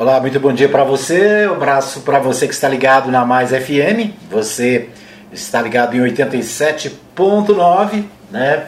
[0.00, 1.48] Olá, muito bom dia para você.
[1.48, 4.14] Um abraço para você que está ligado na Mais FM.
[4.30, 4.90] Você
[5.32, 8.66] está ligado em 87.9, né?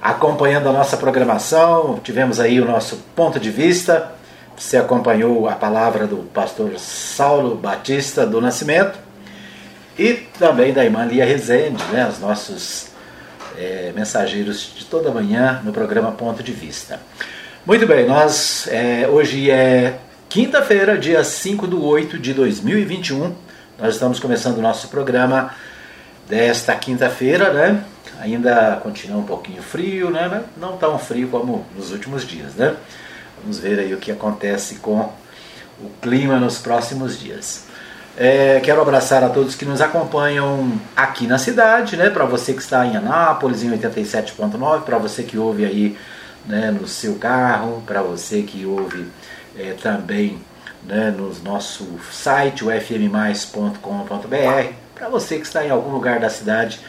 [0.00, 4.12] Acompanhando a nossa programação, tivemos aí o nosso ponto de vista.
[4.56, 8.98] Você acompanhou a palavra do pastor Saulo Batista do Nascimento
[9.98, 12.08] e também da irmã Lia Rezende, né?
[12.10, 12.86] Os nossos
[13.58, 16.98] é, mensageiros de toda manhã no programa Ponto de Vista.
[17.66, 19.98] Muito bem, nós é, hoje é
[20.36, 23.34] Quinta-feira, dia 5 de 8 de 2021,
[23.78, 25.54] nós estamos começando o nosso programa
[26.28, 27.82] desta quinta-feira, né?
[28.20, 30.42] Ainda continua um pouquinho frio, né?
[30.58, 32.76] Não tão frio como nos últimos dias, né?
[33.40, 35.10] Vamos ver aí o que acontece com
[35.80, 37.64] o clima nos próximos dias.
[38.14, 42.10] É, quero abraçar a todos que nos acompanham aqui na cidade, né?
[42.10, 45.96] Para você que está em Anápolis, em 87.9, para você que ouve aí
[46.44, 49.06] né, no seu carro, para você que ouve
[49.58, 50.38] é, também
[50.86, 53.76] né, no nosso site, o fmmais.com.br,
[54.94, 56.80] para você que está em algum lugar da cidade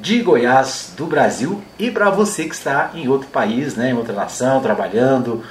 [0.00, 4.14] de Goiás, do Brasil, e para você que está em outro país, né, em outra
[4.14, 5.42] nação, trabalhando,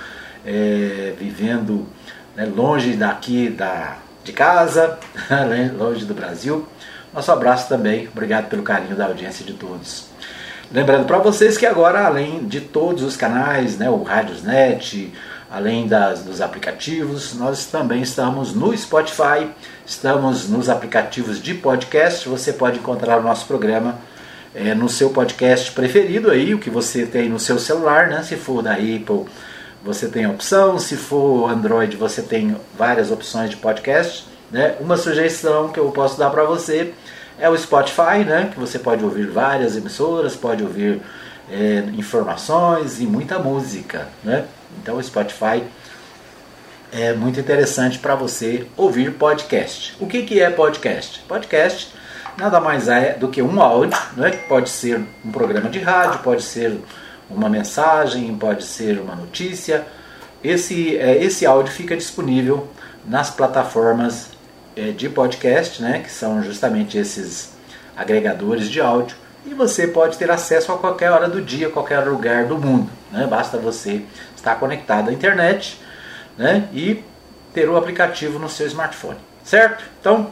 [0.45, 1.87] é, vivendo
[2.35, 4.99] né, longe daqui da, de casa,
[5.29, 6.67] né, longe do Brasil.
[7.13, 10.07] Nosso abraço também, obrigado pelo carinho da audiência de todos.
[10.71, 15.13] Lembrando para vocês que agora, além de todos os canais, né, o Radiosnet,
[15.55, 19.47] além das, dos aplicativos, nós também estamos no Spotify,
[19.85, 22.27] estamos nos aplicativos de podcast.
[22.27, 23.97] Você pode encontrar o nosso programa
[24.53, 28.21] é, no seu podcast preferido aí, o que você tem no seu celular, né?
[28.21, 29.27] Se for da Apple,
[29.81, 34.27] você tem a opção, se for Android, você tem várias opções de podcast.
[34.51, 34.75] Né?
[34.81, 36.93] Uma sugestão que eu posso dar para você
[37.39, 38.49] é o Spotify, né?
[38.53, 41.01] Que você pode ouvir várias emissoras, pode ouvir
[41.49, 44.43] é, informações e muita música, né?
[44.81, 45.63] Então o Spotify
[46.91, 49.95] é muito interessante para você ouvir podcast.
[49.99, 51.19] O que, que é podcast?
[51.27, 51.93] Podcast
[52.37, 54.31] nada mais é do que um áudio, né?
[54.47, 56.79] pode ser um programa de rádio, pode ser
[57.29, 59.85] uma mensagem, pode ser uma notícia.
[60.43, 62.67] Esse, é, esse áudio fica disponível
[63.05, 64.29] nas plataformas
[64.75, 65.99] é, de podcast, né?
[65.99, 67.53] que são justamente esses
[67.95, 69.15] agregadores de áudio
[69.45, 72.89] e você pode ter acesso a qualquer hora do dia, qualquer lugar do mundo.
[73.11, 73.25] Né?
[73.27, 74.03] Basta você
[74.45, 75.81] estar conectado à internet
[76.37, 76.67] né?
[76.71, 77.03] e
[77.53, 79.17] ter o aplicativo no seu smartphone.
[79.43, 79.83] Certo?
[79.99, 80.31] Então,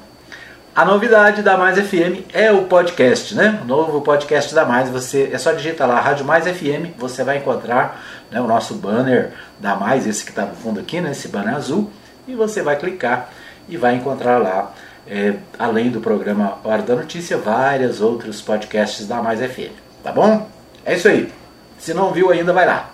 [0.75, 3.59] a novidade da Mais FM é o podcast, né?
[3.61, 4.89] O novo podcast da Mais.
[4.89, 9.31] Você é só digitar lá Rádio Mais FM, você vai encontrar né, o nosso banner
[9.59, 11.11] da Mais, esse que está no fundo aqui, né?
[11.11, 11.91] Esse banner azul,
[12.27, 13.29] e você vai clicar
[13.69, 14.73] e vai encontrar lá
[15.07, 19.73] é, além do programa Hora da Notícia, vários outros podcasts da Mais FM.
[20.03, 20.49] Tá bom?
[20.83, 21.31] É isso aí.
[21.77, 22.92] Se não viu ainda, vai lá.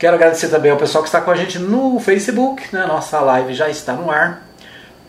[0.00, 2.74] Quero agradecer também ao pessoal que está com a gente no Facebook.
[2.74, 2.86] Né?
[2.86, 4.42] Nossa live já está no ar.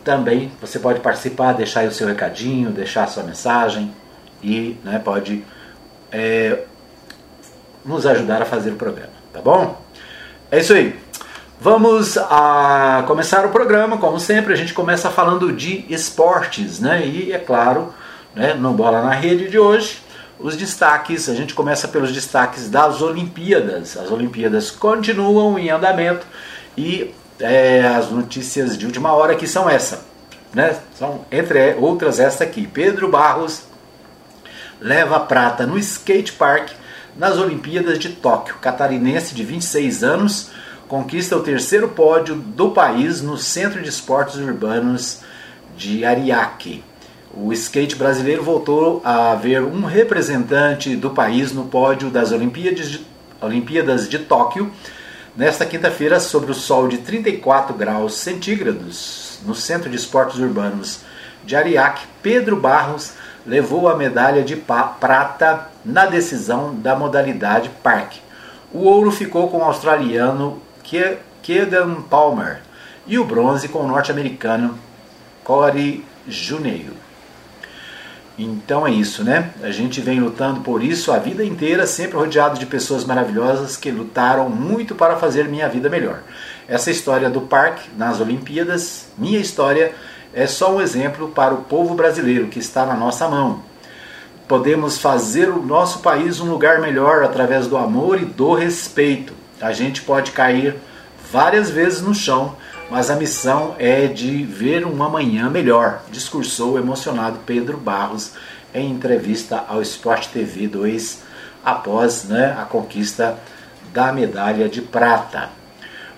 [0.04, 3.96] Também você pode participar, deixar o seu recadinho, deixar a sua mensagem
[4.44, 5.46] e né, pode
[6.12, 6.64] é,
[7.86, 9.14] nos ajudar a fazer o programa.
[9.32, 9.82] Tá bom?
[10.52, 11.00] É isso aí.
[11.58, 17.06] Vamos a começar o programa, como sempre, a gente começa falando de esportes, né?
[17.06, 17.94] E é claro,
[18.36, 20.02] né, no Bola na Rede de hoje,
[20.42, 23.96] os destaques, a gente começa pelos destaques das Olimpíadas.
[23.96, 26.26] As Olimpíadas continuam em andamento
[26.78, 30.06] e é, as notícias de última hora que são essa,
[30.54, 30.78] né?
[30.98, 32.68] São entre outras esta aqui.
[32.68, 33.64] Pedro Barros
[34.80, 36.72] leva prata no skate park
[37.16, 38.56] nas Olimpíadas de Tóquio.
[38.62, 40.50] Catarinense de 26 anos
[40.88, 45.20] conquista o terceiro pódio do país no Centro de Esportes Urbanos
[45.78, 46.84] de Ariake.
[47.34, 53.08] O skate brasileiro voltou a ver um representante do país no pódio das Olimpíadas de,
[53.40, 54.70] Olimpíadas de Tóquio
[55.36, 61.00] nesta quinta-feira sobre o sol de 34 graus centígrados no Centro de Esportes Urbanos
[61.46, 62.06] de Ariake.
[62.22, 63.14] Pedro Barros
[63.48, 68.20] levou a medalha de prata na decisão da modalidade parque.
[68.74, 70.62] O ouro ficou com o australiano
[71.42, 72.60] Kedan Palmer
[73.08, 74.78] e o bronze com o norte-americano
[75.46, 77.01] Corey Juneiro.
[78.38, 79.52] Então é isso, né?
[79.62, 83.92] A gente vem lutando por isso a vida inteira, sempre rodeado de pessoas maravilhosas que
[83.92, 86.22] lutaram muito para fazer minha vida melhor.
[86.68, 89.94] Essa história do parque nas Olimpíadas, minha história,
[90.34, 93.64] é só um exemplo para o povo brasileiro que está na nossa mão.
[94.48, 99.34] Podemos fazer o nosso país um lugar melhor através do amor e do respeito.
[99.62, 100.76] A gente pode cair
[101.32, 102.56] várias vezes no chão,
[102.92, 108.34] mas a missão é de ver um amanhã melhor, discursou o emocionado Pedro Barros
[108.74, 111.24] em entrevista ao Sport TV 2
[111.64, 113.40] após né, a conquista
[113.94, 115.52] da medalha de prata.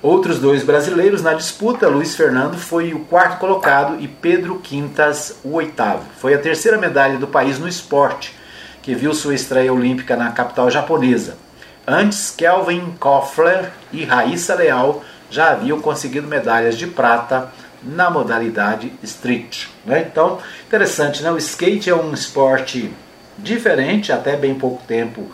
[0.02, 5.54] Outros dois brasileiros na disputa, Luiz Fernando foi o quarto colocado e Pedro Quintas o
[5.54, 6.04] oitavo.
[6.18, 8.36] Foi a terceira medalha do país no esporte,
[8.82, 11.38] que viu sua estreia olímpica na capital japonesa.
[11.86, 17.50] Antes, Kelvin Koffler e Raíssa Leal já haviam conseguido medalhas de prata
[17.82, 19.66] na modalidade street.
[19.84, 20.08] Né?
[20.10, 20.38] Então,
[20.68, 21.32] interessante, né?
[21.32, 22.94] o skate é um esporte
[23.38, 25.26] diferente, até bem pouco tempo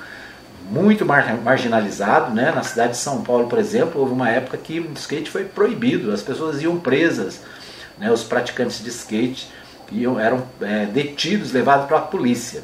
[0.71, 2.33] muito mar marginalizado.
[2.33, 2.49] Né?
[2.49, 6.13] Na cidade de São Paulo, por exemplo, houve uma época que o skate foi proibido,
[6.13, 7.41] as pessoas iam presas,
[7.97, 8.09] né?
[8.09, 9.51] os praticantes de skate
[9.91, 12.63] iam, eram é, detidos, levados para a polícia.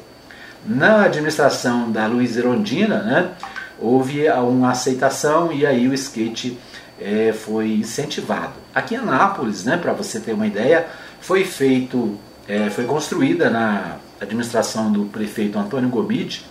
[0.64, 3.30] Na administração da Luiz Erondina, né,
[3.78, 6.58] houve uma aceitação e aí o skate
[7.00, 8.54] é, foi incentivado.
[8.74, 10.86] Aqui em Anápolis, né, para você ter uma ideia,
[11.20, 16.44] foi feito, é, foi construída na administração do prefeito Antônio Gomide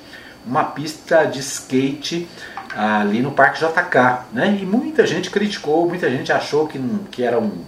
[0.46, 2.28] uma pista de skate
[2.76, 4.60] ali no Parque JK, né?
[4.62, 7.64] E muita gente criticou, muita gente achou que, que era um,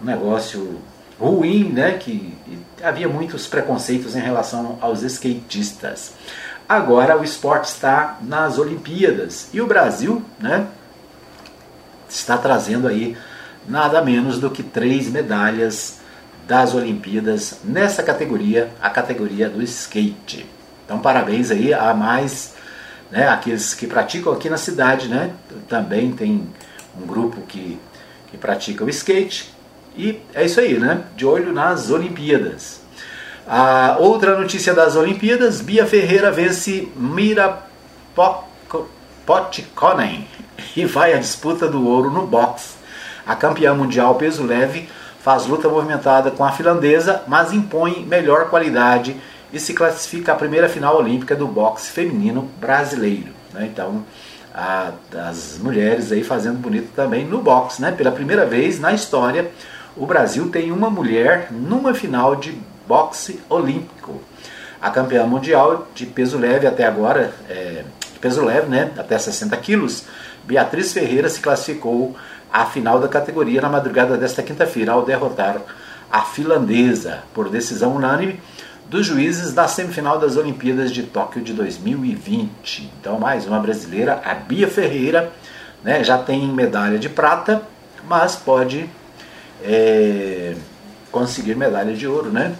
[0.00, 0.78] um negócio
[1.18, 1.92] ruim, né?
[1.92, 2.34] Que
[2.82, 6.12] havia muitos preconceitos em relação aos skatistas.
[6.68, 10.66] Agora o esporte está nas Olimpíadas e o Brasil, né?
[12.14, 13.16] Está trazendo aí
[13.68, 16.00] nada menos do que três medalhas
[16.46, 20.46] das Olimpíadas nessa categoria, a categoria do skate.
[20.84, 22.54] Então parabéns aí a mais
[23.10, 25.32] né, aqueles que praticam aqui na cidade, né?
[25.68, 26.48] Também tem
[27.00, 27.78] um grupo que,
[28.30, 29.52] que pratica o skate.
[29.96, 31.04] E é isso aí, né?
[31.16, 32.80] De olho nas Olimpíadas.
[33.46, 37.62] A outra notícia das Olimpíadas, Bia Ferreira vence Mira
[39.30, 40.26] Potkonen
[40.76, 42.74] e vai à disputa do ouro no boxe.
[43.24, 44.88] A campeã mundial peso leve
[45.20, 49.14] faz luta movimentada com a finlandesa, mas impõe melhor qualidade
[49.52, 53.28] e se classifica à primeira final olímpica do boxe feminino brasileiro.
[53.52, 53.70] Né?
[53.72, 54.04] Então,
[54.52, 54.90] a,
[55.28, 57.80] as mulheres aí fazendo bonito também no boxe.
[57.80, 57.92] Né?
[57.92, 59.48] Pela primeira vez na história,
[59.96, 64.20] o Brasil tem uma mulher numa final de boxe olímpico.
[64.82, 67.84] A campeã mundial de peso leve até agora, é,
[68.20, 70.04] peso leve, né, até 60 quilos,
[70.44, 72.16] Beatriz Ferreira se classificou
[72.52, 75.60] à final da categoria na madrugada desta quinta-feira ao derrotar
[76.10, 78.40] a finlandesa por decisão unânime
[78.88, 82.90] dos juízes da semifinal das Olimpíadas de Tóquio de 2020.
[82.98, 85.30] Então, mais uma brasileira, a Bia Ferreira,
[85.84, 87.62] né, já tem medalha de prata,
[88.08, 88.90] mas pode
[89.62, 90.54] é,
[91.12, 92.54] conseguir medalha de ouro, né?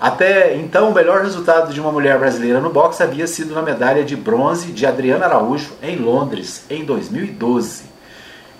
[0.00, 4.02] Até então, o melhor resultado de uma mulher brasileira no boxe havia sido na medalha
[4.02, 7.82] de bronze de Adriana Araújo em Londres, em 2012.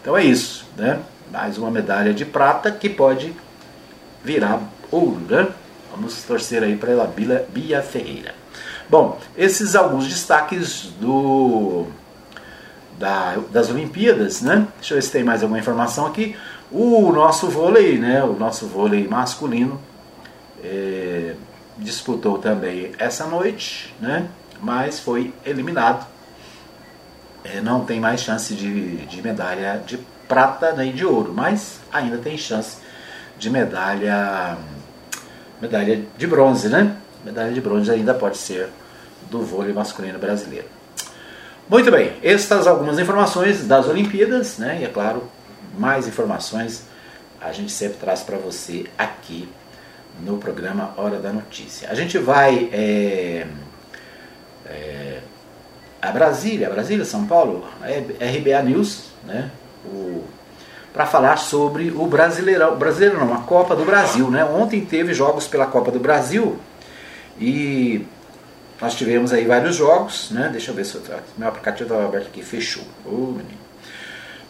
[0.03, 1.01] Então é isso, né?
[1.33, 3.33] Mais uma medalha de prata que pode
[4.23, 4.61] virar
[4.91, 5.49] ouro, né?
[5.91, 7.11] Vamos torcer aí para ela,
[7.49, 8.35] Bia Ferreira.
[8.91, 11.87] Bom, esses alguns destaques do
[12.99, 14.67] da, das Olimpíadas, né?
[14.77, 16.37] Deixa eu ver se tem mais alguma informação aqui.
[16.71, 18.23] O nosso vôlei, né?
[18.23, 19.81] O nosso vôlei masculino
[20.63, 21.10] é,
[21.81, 24.29] disputou também essa noite, né?
[24.61, 26.07] mas foi eliminado.
[27.43, 29.99] É, não tem mais chance de, de medalha de
[30.29, 32.77] prata nem de ouro, mas ainda tem chance
[33.39, 34.59] de medalha
[35.61, 36.97] medalha de bronze, né?
[37.25, 38.69] Medalha de bronze ainda pode ser
[39.31, 40.67] do vôlei masculino brasileiro.
[41.69, 44.79] Muito bem, estas algumas informações das Olimpíadas, né?
[44.81, 45.31] E é claro,
[45.79, 46.85] mais informações
[47.41, 49.49] a gente sempre traz para você aqui
[50.25, 51.89] no programa Hora da Notícia.
[51.91, 53.47] A gente vai é,
[54.67, 55.19] é,
[56.01, 59.51] a Brasília, Brasília, São Paulo, é, RBA News, né?
[60.93, 64.45] para falar sobre o Brasileirão, Brasileirão não, a Copa do Brasil, né?
[64.45, 66.59] Ontem teve jogos pela Copa do Brasil
[67.39, 68.05] e
[68.81, 70.49] nós tivemos aí vários jogos, né?
[70.51, 71.03] Deixa eu ver se eu,
[71.39, 72.83] meu aplicativo estava aberto aqui, fechou.
[73.07, 73.35] Oh,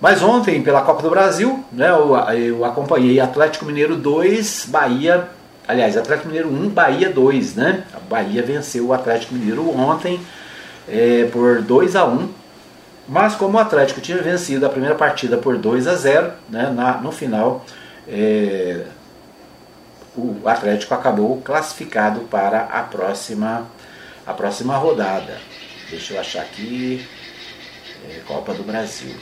[0.01, 5.29] Mas ontem, pela Copa do Brasil, né, eu, eu acompanhei Atlético Mineiro 2, Bahia
[5.71, 7.85] Aliás, Atlético Mineiro 1, Bahia 2, né?
[7.95, 10.21] A Bahia venceu o Atlético Mineiro ontem
[10.89, 12.41] é, por 2 a 1
[13.07, 16.99] mas como o Atlético tinha vencido a primeira partida por 2 a 0 né, na,
[16.99, 17.65] no final
[18.07, 18.85] é,
[20.17, 23.67] o Atlético acabou classificado para a próxima,
[24.27, 25.39] a próxima rodada.
[25.89, 27.07] Deixa eu achar aqui.
[28.09, 29.15] É, Copa do Brasil.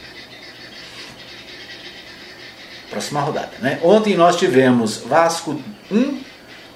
[2.89, 3.53] Próxima rodada.
[3.59, 3.79] Né?
[3.83, 6.28] Ontem nós tivemos Vasco 1,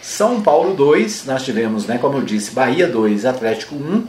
[0.03, 4.05] são Paulo 2, nós tivemos, né, como eu disse, Bahia 2, Atlético 1.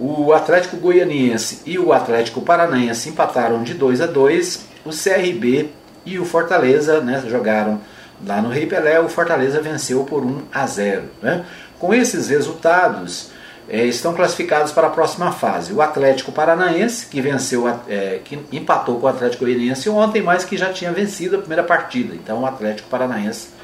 [0.00, 4.66] O Atlético Goianiense e o Atlético Paranaense empataram de 2 a 2.
[4.84, 5.70] O CRB
[6.06, 7.80] e o Fortaleza né, jogaram
[8.24, 9.00] lá no Rei Pelé.
[9.00, 11.02] O Fortaleza venceu por 1 a 0.
[11.20, 11.44] Né?
[11.80, 13.30] Com esses resultados,
[13.68, 15.72] é, estão classificados para a próxima fase.
[15.72, 20.56] O Atlético Paranaense, que venceu, é, que empatou com o Atlético Goianiense ontem, mas que
[20.56, 22.14] já tinha vencido a primeira partida.
[22.14, 23.57] Então o Atlético Paranaense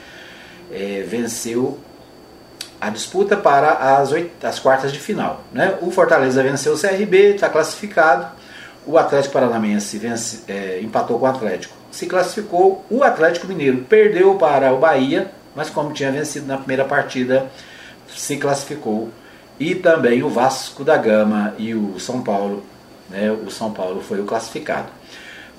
[0.75, 1.79] é, venceu
[2.81, 5.43] a disputa para as, oito, as quartas de final.
[5.53, 5.79] Né?
[5.81, 8.27] O Fortaleza venceu o CRB, está classificado.
[8.87, 12.85] O Atlético Paranaense vence, é, empatou com o Atlético, se classificou.
[12.91, 17.47] O Atlético Mineiro perdeu para o Bahia, mas como tinha vencido na primeira partida,
[18.15, 19.11] se classificou
[19.59, 22.65] e também o Vasco da Gama e o São Paulo.
[23.09, 23.31] Né?
[23.31, 24.89] O São Paulo foi o classificado.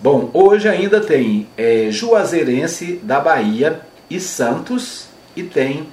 [0.01, 3.79] Bom, hoje ainda tem é, Juazeirense da Bahia
[4.10, 5.04] e Santos,
[5.35, 5.87] e tem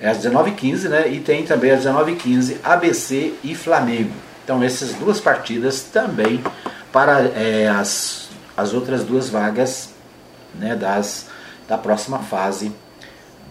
[0.00, 1.08] é, às 19h15, né?
[1.08, 4.12] E tem também às 19h15 ABC e Flamengo.
[4.44, 6.42] Então essas duas partidas também
[6.92, 9.90] para é, as, as outras duas vagas
[10.54, 11.28] né, das,
[11.68, 12.72] da próxima fase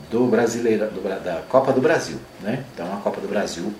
[0.10, 2.18] do brasileiro, do, da Copa do Brasil.
[2.42, 2.64] Né?
[2.74, 3.74] Então a Copa do Brasil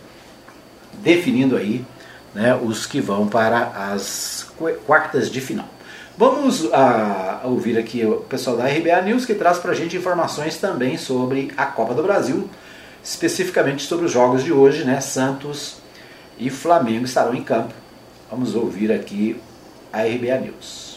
[0.94, 1.86] definindo aí
[2.34, 4.50] né, os que vão para as
[4.86, 5.68] quartas de final.
[6.18, 6.70] Vamos uh,
[7.46, 11.52] ouvir aqui o pessoal da RBA News que traz para a gente informações também sobre
[11.56, 12.50] a Copa do Brasil,
[13.04, 15.00] especificamente sobre os jogos de hoje, né?
[15.00, 15.78] Santos
[16.38, 17.74] e Flamengo estarão em campo.
[18.30, 19.40] Vamos ouvir aqui
[19.92, 20.91] a RBA News.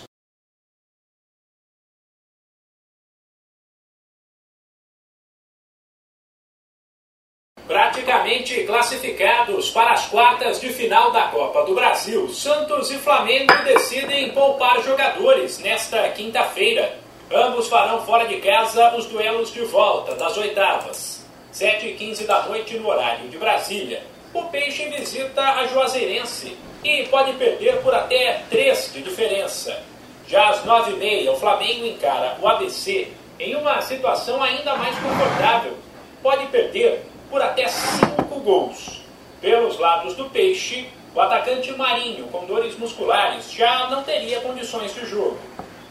[8.43, 12.29] Classificados para as quartas de final da Copa do Brasil.
[12.29, 16.99] Santos e Flamengo decidem poupar jogadores nesta quinta-feira.
[17.33, 21.25] Ambos farão fora de casa os duelos de volta das oitavas.
[21.53, 24.03] 7h15 da noite no horário de Brasília.
[24.33, 29.81] O Peixe visita a Juazeirense e pode perder por até 3 de diferença.
[30.27, 35.75] Já às 9h30, o Flamengo encara o ABC em uma situação ainda mais confortável.
[36.23, 39.03] Pode perder por até cinco gols.
[39.41, 45.07] Pelos lados do Peixe, o atacante Marinho, com dores musculares, já não teria condições de
[45.07, 45.39] jogo.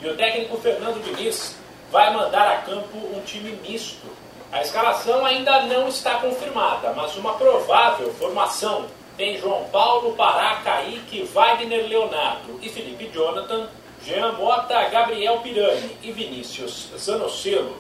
[0.02, 1.56] E o técnico Fernando Diniz
[1.92, 4.08] vai mandar a campo um time misto.
[4.52, 8.86] A escalação ainda não está confirmada, mas uma provável formação
[9.16, 13.70] tem João Paulo, Pará, Kaique, Wagner Leonardo e Felipe Jonathan,
[14.04, 17.78] Jean Mota, Gabriel Pirani e Vinícius Zanocelo,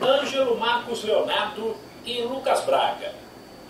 [0.00, 3.12] Ângelo Marcos Leonardo e Lucas Braga.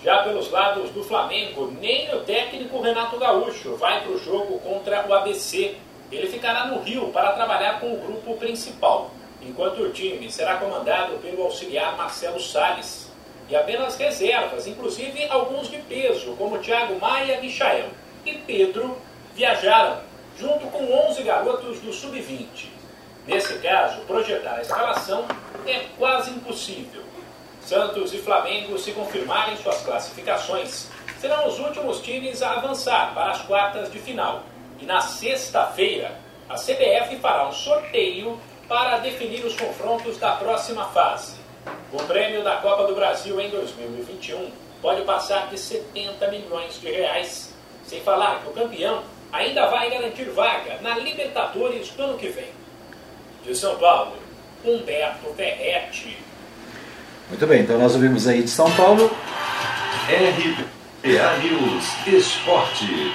[0.05, 5.09] Já pelos lados do Flamengo, nem o técnico Renato Gaúcho vai para o jogo contra
[5.09, 5.75] o ABC.
[6.12, 9.11] Ele ficará no Rio para trabalhar com o grupo principal,
[9.43, 13.11] enquanto o time será comandado pelo auxiliar Marcelo Salles.
[13.49, 17.88] E apenas reservas, inclusive alguns de peso, como Thiago Maia, Michael
[18.25, 18.99] e Pedro,
[19.35, 20.00] viajaram,
[20.38, 22.69] junto com 11 garotos do Sub-20.
[23.26, 25.25] Nesse caso, projetar a escalação
[25.66, 27.02] é quase impossível
[27.67, 30.87] Santos e Flamengo, se confirmarem suas classificações,
[31.21, 34.45] serão os últimos times a avançar para as quartas de final.
[34.79, 36.17] E na sexta-feira,
[36.49, 41.35] a CBF fará um sorteio para definir os confrontos da próxima fase.
[41.93, 44.49] O prêmio da Copa do Brasil em 2021
[44.81, 47.53] pode passar de 70 milhões de reais,
[47.85, 52.51] sem falar que o campeão ainda vai garantir vaga na Libertadores do ano que vem.
[53.45, 54.13] De São Paulo,
[54.65, 56.17] Humberto Ferretti.
[57.28, 59.11] Muito bem, então nós ouvimos aí de São Paulo.
[60.09, 63.12] RPA News Esporte.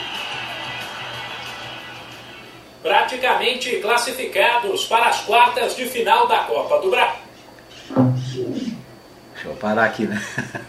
[2.84, 7.16] Praticamente classificados para as quartas de final da Copa do Brasil.
[9.34, 10.22] Deixa eu parar aqui, né?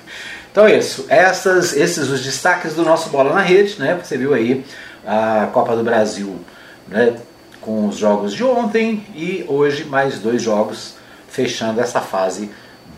[0.52, 1.06] Então é isso.
[1.08, 3.94] Essas, esses os destaques do nosso Bola na Rede, né?
[3.94, 4.62] Você viu aí
[5.04, 6.38] a Copa do Brasil,
[6.86, 7.16] né?
[7.58, 10.96] Com os jogos de ontem e hoje mais dois jogos
[11.26, 12.50] fechando essa fase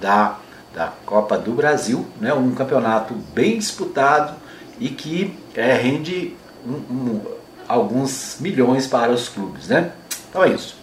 [0.05, 0.37] da,
[0.75, 2.35] da Copa do Brasil, né?
[2.35, 4.35] um campeonato bem disputado
[4.79, 7.21] e que é, rende um, um,
[7.67, 9.69] alguns milhões para os clubes.
[9.69, 9.93] Né?
[10.29, 10.77] Então é isso.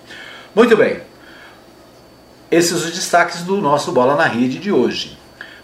[0.56, 1.02] Muito bem.
[2.50, 5.20] Esses os destaques do nosso Bola na Rede de hoje.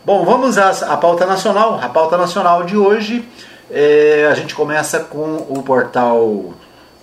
[0.05, 1.79] Bom, vamos à, à pauta nacional.
[1.81, 3.27] A pauta nacional de hoje,
[3.71, 6.53] é, a gente começa com o portal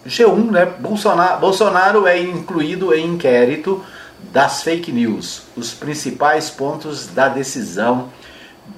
[0.06, 0.66] G1, né?
[0.78, 3.84] Bolsonaro, Bolsonaro é incluído em inquérito
[4.32, 8.10] das fake news, os principais pontos da decisão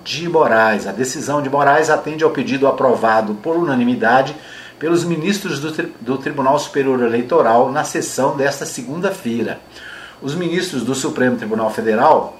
[0.04, 0.86] de Moraes.
[0.86, 4.34] A decisão de Moraes atende ao pedido aprovado por unanimidade
[4.78, 9.60] pelos ministros do, do Tribunal Superior Eleitoral na sessão desta segunda-feira.
[10.20, 12.38] Os ministros do Supremo Tribunal Federal,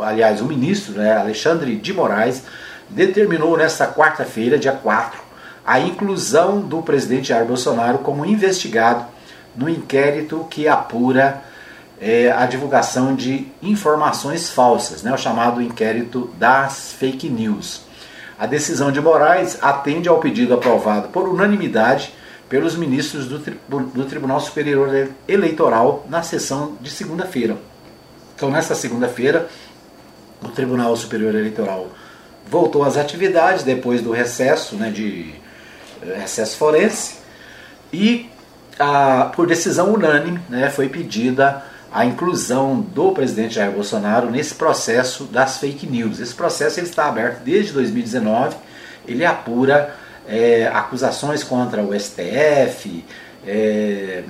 [0.00, 2.42] aliás, o ministro né, Alexandre de Moraes,
[2.88, 5.20] determinou nesta quarta-feira, dia 4,
[5.66, 9.04] a inclusão do presidente Jair Bolsonaro como investigado
[9.54, 11.42] no inquérito que apura
[12.00, 17.82] é, a divulgação de informações falsas, né, o chamado inquérito das fake news.
[18.38, 22.14] A decisão de Moraes atende ao pedido aprovado por unanimidade
[22.48, 27.58] pelos ministros do, do Tribunal Superior Eleitoral na sessão de segunda-feira.
[28.34, 29.48] Então, nesta segunda-feira,
[30.42, 31.88] o Tribunal Superior Eleitoral
[32.48, 35.34] voltou às atividades depois do recesso, né, de
[36.00, 37.16] eh, recesso forense,
[37.92, 38.30] e
[38.78, 45.24] a, por decisão unânime né, foi pedida a inclusão do presidente Jair Bolsonaro nesse processo
[45.24, 46.20] das fake news.
[46.20, 48.56] Esse processo ele está aberto desde 2019,
[49.06, 49.94] ele apura
[50.28, 53.04] é, acusações contra o STF,
[53.46, 54.22] é,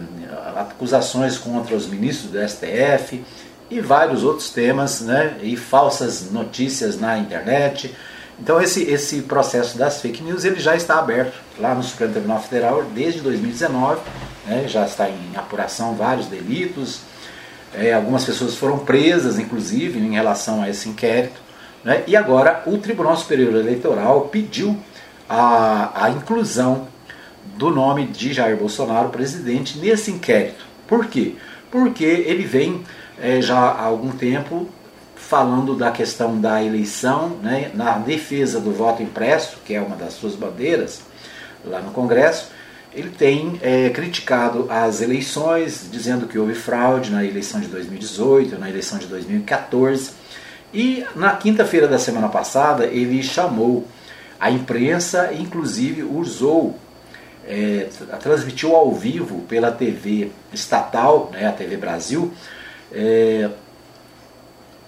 [0.56, 3.24] acusações contra os ministros do STF
[3.70, 7.94] e vários outros temas, né, e falsas notícias na internet.
[8.40, 12.40] Então esse, esse processo das fake news ele já está aberto lá no Supremo Tribunal
[12.40, 14.00] Federal desde 2019,
[14.46, 17.00] né, já está em apuração vários delitos,
[17.74, 21.40] é, algumas pessoas foram presas, inclusive, em relação a esse inquérito.
[21.84, 22.02] Né?
[22.06, 24.76] E agora o Tribunal Superior Eleitoral pediu
[25.28, 26.88] a, a inclusão
[27.56, 30.64] do nome de Jair Bolsonaro, presidente, nesse inquérito.
[30.86, 31.34] Por quê?
[31.70, 32.82] Porque ele vem
[33.20, 34.68] é, já há algum tempo
[35.14, 40.14] falando da questão da eleição, né, na defesa do voto impresso, que é uma das
[40.14, 41.02] suas bandeiras
[41.64, 42.50] lá no Congresso,
[42.92, 48.68] ele tem é, criticado as eleições, dizendo que houve fraude na eleição de 2018, na
[48.68, 50.12] eleição de 2014.
[50.72, 53.86] E na quinta-feira da semana passada, ele chamou
[54.40, 56.78] a imprensa, inclusive usou,
[57.46, 57.88] é,
[58.20, 62.32] transmitiu ao vivo pela TV estatal, né, a TV Brasil,
[62.92, 63.50] é,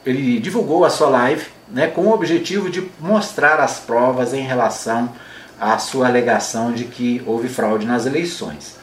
[0.04, 5.04] ele divulgou a sua live né, com o objetivo de mostrar as provas em relação
[5.04, 5.29] a
[5.78, 8.78] sua alegação de que houve fraude nas eleições.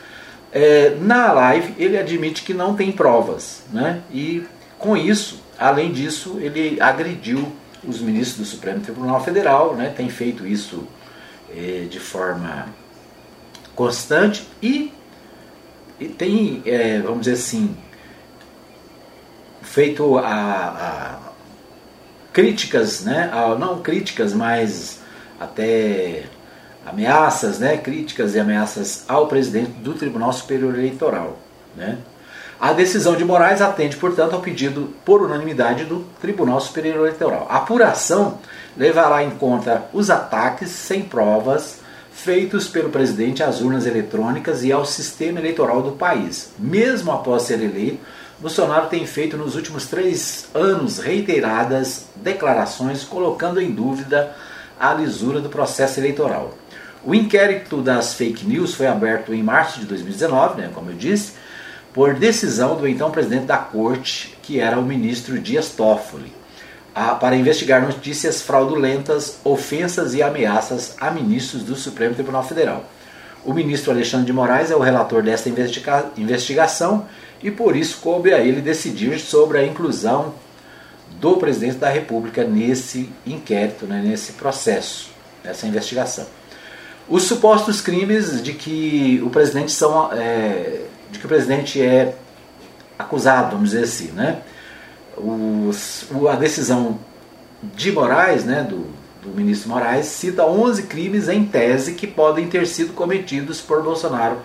[0.51, 4.01] É, na live, ele admite que não tem provas, né?
[4.12, 4.46] e
[4.77, 7.51] com isso, além disso, ele agrediu
[7.84, 9.93] os ministros do Supremo Tribunal Federal, né?
[9.96, 10.88] tem feito isso
[11.55, 12.67] é, de forma
[13.75, 14.91] constante e,
[16.00, 17.75] e tem, é, vamos dizer assim,
[19.62, 21.19] feito a, a
[22.34, 23.29] críticas, né?
[23.34, 25.02] A, não críticas, mas
[25.39, 26.23] até
[26.88, 31.38] ameaças, né, críticas e ameaças ao presidente do Tribunal Superior Eleitoral.
[31.76, 31.97] Né?
[32.60, 37.45] A decisão de Moraes atende, portanto, ao pedido por unanimidade do Tribunal Superior Eleitoral.
[37.50, 38.39] A apuração
[38.76, 41.80] levará em conta os ataques sem provas
[42.12, 46.52] feitos pelo presidente às urnas eletrônicas e ao sistema eleitoral do país.
[46.58, 48.00] Mesmo após ser eleito,
[48.39, 54.36] Bolsonaro tem feito nos últimos três anos reiteradas declarações colocando em dúvida
[54.80, 56.54] a lisura do processo eleitoral.
[57.08, 61.36] O inquérito das fake news foi aberto em março de 2019, né, como eu disse,
[61.93, 66.34] por decisão do então presidente da corte, que era o ministro Dias Toffoli,
[66.93, 72.84] a, para investigar notícias fraudulentas, ofensas e ameaças a ministros do Supremo Tribunal Federal.
[73.46, 77.08] O ministro Alexandre de Moraes é o relator desta investiga investigação
[77.41, 80.34] e por isso coube a ele decidir sobre a inclusão
[81.22, 85.10] do presidente da República nesse inquérito, né, nesse processo,
[85.41, 86.28] nessa investigação.
[87.10, 92.15] Os supostos crimes de que o presidente são é, de que o presidente é
[93.00, 94.41] acusado, vamos dizer assim, né?
[95.15, 97.00] Os, a decisão
[97.76, 98.86] de Moraes, né, do,
[99.22, 104.38] do ministro Moraes, cita 11 crimes em tese que podem ter sido cometidos por Bolsonaro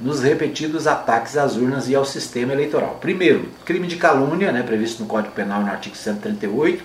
[0.00, 2.98] nos repetidos ataques às urnas e ao sistema eleitoral.
[3.00, 6.82] Primeiro, crime de calúnia, né, previsto no Código Penal no artigo 138,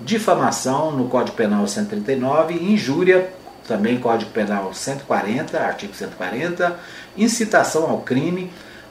[0.00, 3.32] difamação no Código Penal 139, injúria
[3.66, 6.76] também Código Penal 140, artigo 140,
[7.16, 8.50] incitação ao crime,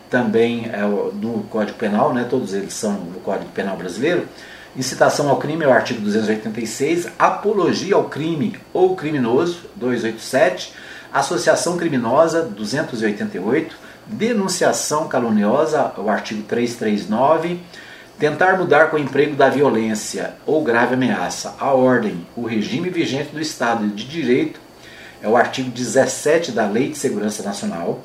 [0.09, 4.27] também é, no Código Penal, né, todos eles são no Código Penal brasileiro.
[4.75, 10.73] Incitação ao crime é o artigo 286, apologia ao crime ou criminoso, 287,
[11.11, 13.75] associação criminosa, 288,
[14.07, 17.59] denunciação caluniosa, o artigo 339,
[18.17, 21.55] tentar mudar com o emprego da violência ou grave ameaça.
[21.59, 24.59] A ordem, o regime vigente do Estado de Direito
[25.23, 28.03] é o artigo 17 da Lei de Segurança Nacional,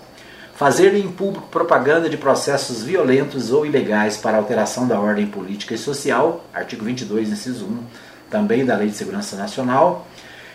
[0.54, 5.78] fazer em público propaganda de processos violentos ou ilegais para alteração da ordem política e
[5.78, 7.78] social, artigo 22, inciso 1,
[8.30, 10.06] também da Lei de Segurança Nacional,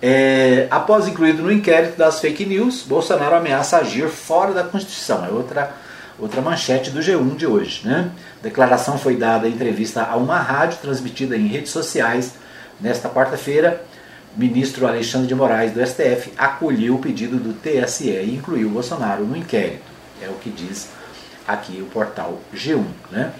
[0.00, 5.24] É, após incluído no inquérito das fake news, Bolsonaro ameaça agir fora da Constituição.
[5.24, 5.72] É outra,
[6.18, 7.86] outra manchete do G1 de hoje.
[7.86, 8.10] Né?
[8.40, 12.34] A declaração foi dada em entrevista a uma rádio transmitida em redes sociais
[12.80, 13.84] nesta quarta-feira.
[14.36, 19.36] Ministro Alexandre de Moraes do STF acolheu o pedido do TSE e incluiu Bolsonaro no
[19.36, 19.84] inquérito.
[20.20, 20.88] É o que diz
[21.46, 22.84] aqui o portal G1.
[23.10, 23.32] Né?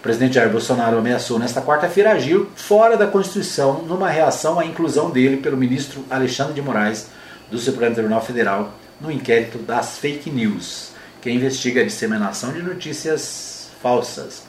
[0.00, 5.10] O presidente Jair Bolsonaro ameaçou nesta quarta-feira agir fora da Constituição numa reação à inclusão
[5.10, 7.08] dele pelo ministro Alexandre de Moraes
[7.50, 13.68] do Supremo Tribunal Federal no inquérito das fake news, que investiga a disseminação de notícias
[13.82, 14.44] falsas.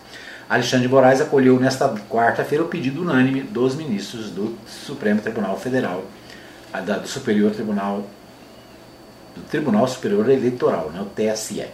[0.49, 6.05] Alexandre de Moraes acolheu nesta quarta-feira o pedido unânime dos ministros do Supremo Tribunal Federal,
[7.01, 8.07] do Superior Tribunal
[9.35, 11.65] do Tribunal Superior Eleitoral, né, o TSE.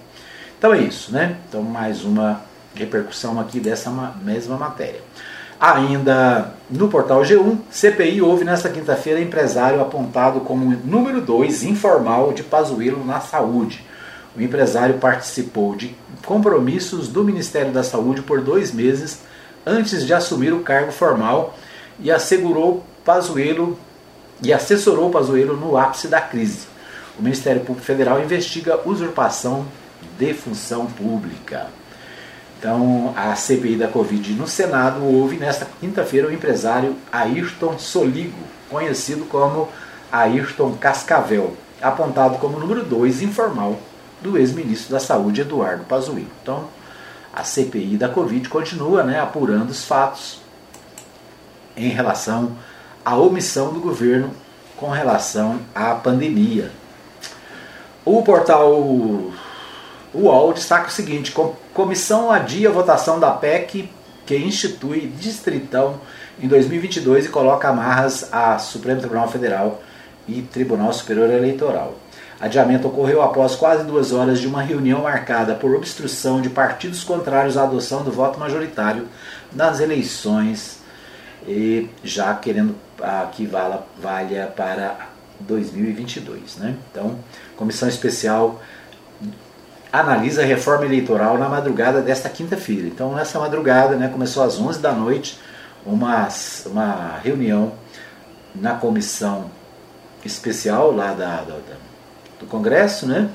[0.57, 1.37] Então é isso, né?
[1.47, 2.46] Então mais uma
[2.77, 3.89] repercussão aqui dessa
[4.21, 5.01] mesma matéria.
[5.59, 12.43] Ainda no portal G1, CPI houve nesta quinta-feira empresário apontado como número 2 informal de
[12.43, 13.83] Pazuello na saúde.
[14.35, 19.21] O empresário participou de compromissos do Ministério da Saúde por dois meses
[19.65, 21.57] antes de assumir o cargo formal
[21.99, 23.79] e assegurou Pazuello
[24.43, 26.67] e assessorou Pazuello no ápice da crise.
[27.17, 29.65] O Ministério Público Federal investiga usurpação
[30.19, 31.67] de função pública.
[32.57, 39.25] Então, a CPI da Covid no Senado houve nesta quinta-feira o empresário Ayrton Soligo, conhecido
[39.25, 39.69] como
[40.11, 43.77] Ayrton Cascavel, apontado como número 2 informal
[44.21, 46.27] do ex-ministro da Saúde Eduardo Pazuello.
[46.41, 46.65] Então,
[47.31, 50.41] a CPI da Covid continua né, apurando os fatos
[51.75, 52.57] em relação
[53.05, 54.31] à omissão do governo
[54.75, 56.71] com relação à pandemia.
[58.03, 59.31] O portal
[60.17, 61.33] o UOL destaca o seguinte:
[61.73, 63.89] comissão adia a votação da PEC
[64.25, 66.01] que institui distritão
[66.41, 69.81] em 2022 e coloca amarras a Supremo Tribunal Federal
[70.27, 71.95] e Tribunal Superior Eleitoral.
[72.39, 77.57] Adiamento ocorreu após quase duas horas de uma reunião marcada por obstrução de partidos contrários
[77.57, 79.07] à adoção do voto majoritário
[79.53, 80.79] nas eleições,
[81.47, 82.75] e já querendo
[83.31, 86.57] que valha para 2022.
[86.57, 86.75] Né?
[86.91, 87.17] Então,
[87.55, 88.61] comissão especial
[89.99, 92.87] analisa a reforma eleitoral na madrugada desta quinta-feira.
[92.87, 95.39] Então, nessa madrugada, né, começou às 11 da noite,
[95.85, 96.27] uma,
[96.65, 97.73] uma reunião
[98.53, 99.49] na comissão
[100.25, 101.57] especial lá da, da,
[102.39, 103.29] do Congresso, né,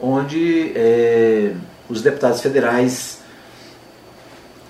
[0.00, 1.54] onde é,
[1.88, 3.22] os deputados federais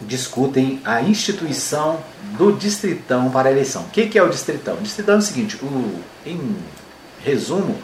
[0.02, 1.98] discutem a instituição
[2.37, 3.83] do distritão para a eleição.
[3.83, 4.74] O que, que é o distritão?
[4.74, 6.57] O distritão é o seguinte, o, em
[7.22, 7.76] resumo,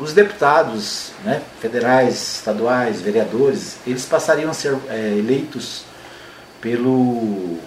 [0.00, 5.84] os deputados né, federais, estaduais, vereadores, eles passariam a ser é, eleitos
[6.60, 7.58] pelo,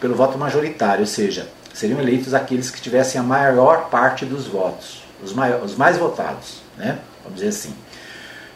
[0.00, 5.02] pelo voto majoritário, ou seja, seriam eleitos aqueles que tivessem a maior parte dos votos,
[5.22, 7.74] os, maiores, os mais votados, né, vamos dizer assim.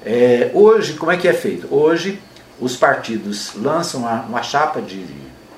[0.05, 1.67] É, hoje, como é que é feito?
[1.73, 2.23] Hoje,
[2.61, 5.05] os partidos lançam uma, uma chapa de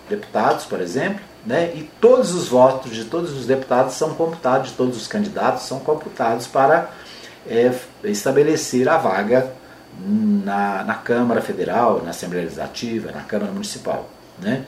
[0.09, 4.77] deputados, por exemplo, né, e todos os votos de todos os deputados são computados, de
[4.77, 6.91] todos os candidatos são computados para
[7.47, 7.73] é,
[8.05, 9.53] estabelecer a vaga
[10.01, 14.09] na, na Câmara Federal, na Assembleia Legislativa, na Câmara Municipal.
[14.41, 14.65] Né?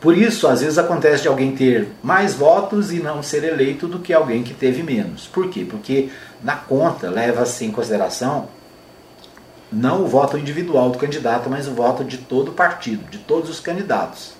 [0.00, 3.98] Por isso, às vezes acontece de alguém ter mais votos e não ser eleito do
[3.98, 5.26] que alguém que teve menos.
[5.26, 5.66] Por quê?
[5.68, 6.10] Porque
[6.42, 8.48] na conta leva-se em consideração
[9.70, 13.50] não o voto individual do candidato, mas o voto de todo o partido, de todos
[13.50, 14.35] os candidatos.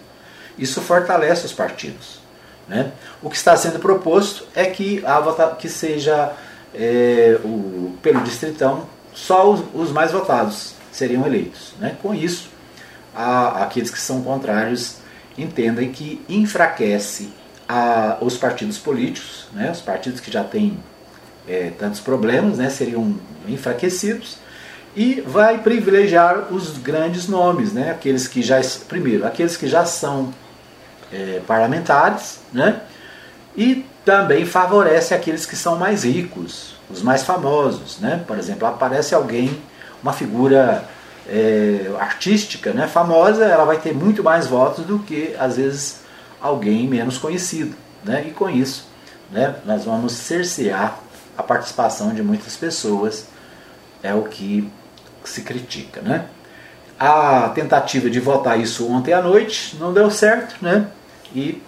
[0.58, 2.20] Isso fortalece os partidos.
[2.68, 2.92] Né?
[3.22, 6.32] O que está sendo proposto é que, a vota, que seja
[6.74, 11.72] é, o, pelo distritão só os, os, mais votados seriam eleitos.
[11.78, 11.96] Né?
[12.02, 12.50] Com isso,
[13.14, 14.96] a, aqueles que são contrários
[15.38, 17.30] entendem que enfraquece
[17.68, 19.70] a, os partidos políticos, né?
[19.70, 20.78] os partidos que já têm
[21.48, 22.68] é, tantos problemas né?
[22.68, 23.14] seriam
[23.46, 24.38] enfraquecidos
[24.94, 27.90] e vai privilegiar os grandes nomes, né?
[27.90, 30.32] aqueles que já primeiro, aqueles que já são
[31.12, 32.80] é, parlamentares, né?
[33.56, 37.98] e também favorece aqueles que são mais ricos, os mais famosos.
[37.98, 38.22] Né?
[38.26, 39.60] Por exemplo, aparece alguém,
[40.02, 40.84] uma figura
[41.28, 46.00] é, artística né, famosa, ela vai ter muito mais votos do que, às vezes,
[46.40, 47.74] alguém menos conhecido.
[48.04, 48.26] Né?
[48.28, 48.88] E com isso,
[49.30, 51.00] né, nós vamos cercear
[51.36, 53.26] a participação de muitas pessoas,
[54.02, 54.70] é o que
[55.24, 56.00] se critica.
[56.00, 56.26] Né?
[56.98, 60.86] A tentativa de votar isso ontem à noite não deu certo, né?
[61.36, 61.62] E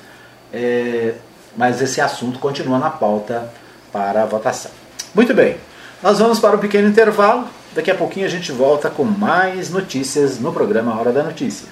[0.53, 1.15] é,
[1.57, 3.53] mas esse assunto continua na pauta
[3.93, 4.71] para a votação.
[5.15, 5.57] Muito bem,
[6.03, 7.47] nós vamos para um pequeno intervalo.
[7.75, 11.69] Daqui a pouquinho a gente volta com mais notícias no programa Hora da Notícias.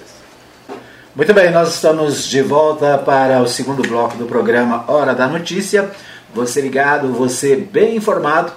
[1.15, 5.89] Muito bem, nós estamos de volta para o segundo bloco do programa Hora da Notícia.
[6.35, 8.51] Você ligado, você bem informado.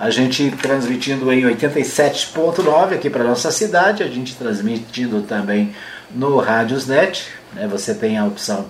[0.00, 5.74] A gente transmitindo em 87.9 aqui para nossa cidade, a gente transmitindo também
[6.10, 7.41] no Rádiosnet.
[7.54, 7.68] Né?
[7.68, 8.66] Você tem a opção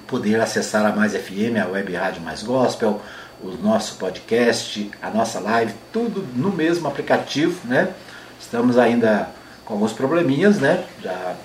[0.07, 3.01] poder acessar a Mais FM, a Web Rádio Mais Gospel,
[3.41, 7.89] o nosso podcast, a nossa live, tudo no mesmo aplicativo, né?
[8.39, 9.29] Estamos ainda
[9.65, 10.83] com alguns probleminhas, né?
[11.01, 11.35] Já,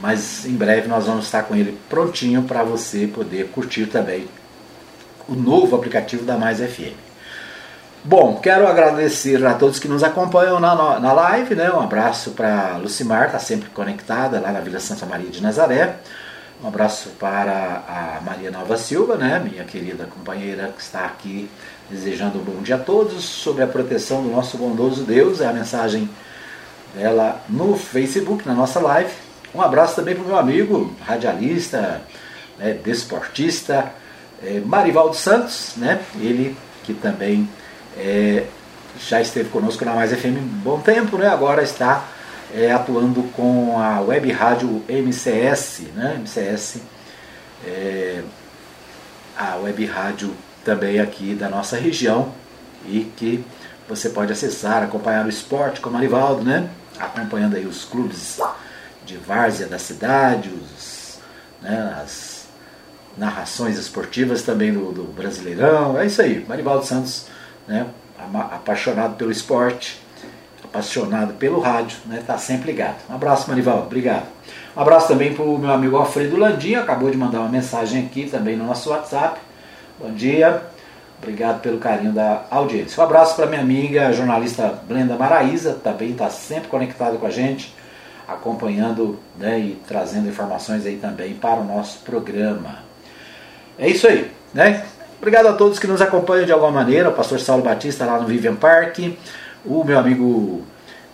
[0.00, 4.28] mas em breve nós vamos estar com ele prontinho para você poder curtir também
[5.28, 6.94] o novo aplicativo da Mais FM.
[8.06, 11.70] Bom, quero agradecer a todos que nos acompanham na, na live, né?
[11.72, 15.96] Um abraço para Lucimar, está sempre conectada lá na Vila Santa Maria de Nazaré.
[16.64, 21.50] Um abraço para a Maria Nova Silva, né, minha querida companheira que está aqui
[21.90, 25.42] desejando um bom dia a todos sobre a proteção do nosso bondoso Deus.
[25.42, 26.08] É a mensagem
[26.94, 29.12] dela no Facebook, na nossa live.
[29.54, 32.00] Um abraço também para o meu amigo, radialista,
[32.58, 33.92] né, desportista,
[34.42, 37.46] é, Marivaldo Santos, né, ele que também
[37.94, 38.46] é,
[39.06, 42.08] já esteve conosco na Mais FM um bom tempo, né, agora está
[42.54, 46.14] é, atuando com a web rádio MCS, né?
[46.20, 46.80] MCS,
[47.66, 48.22] é,
[49.36, 50.32] a web rádio
[50.64, 52.32] também aqui da nossa região
[52.86, 53.44] e que
[53.88, 56.70] você pode acessar, acompanhar o esporte com o Marivaldo, né?
[56.98, 58.40] Acompanhando aí os clubes
[59.04, 61.18] de várzea da cidade, os,
[61.60, 62.46] né, as
[63.18, 65.98] narrações esportivas também do, do Brasileirão.
[65.98, 67.26] É isso aí, Marivaldo Santos,
[67.66, 67.88] né?
[68.32, 70.03] Apaixonado pelo esporte
[70.74, 72.20] apaixonado pelo rádio, né?
[72.26, 72.96] Tá sempre ligado.
[73.08, 74.26] Um abraço, Marivaldo, obrigado.
[74.76, 78.28] Um abraço também para o meu amigo Alfredo Landim, acabou de mandar uma mensagem aqui
[78.28, 79.38] também no nosso WhatsApp.
[80.00, 80.62] Bom dia,
[81.22, 83.00] obrigado pelo carinho da audiência.
[83.00, 87.72] Um abraço para minha amiga jornalista Blenda Maraíza, também está sempre conectada com a gente,
[88.26, 92.80] acompanhando né, e trazendo informações aí também para o nosso programa.
[93.78, 94.84] É isso aí, né?
[95.18, 98.26] Obrigado a todos que nos acompanham de alguma maneira, o pastor Saulo Batista lá no
[98.26, 98.98] Vivian Park,
[99.64, 100.62] o meu amigo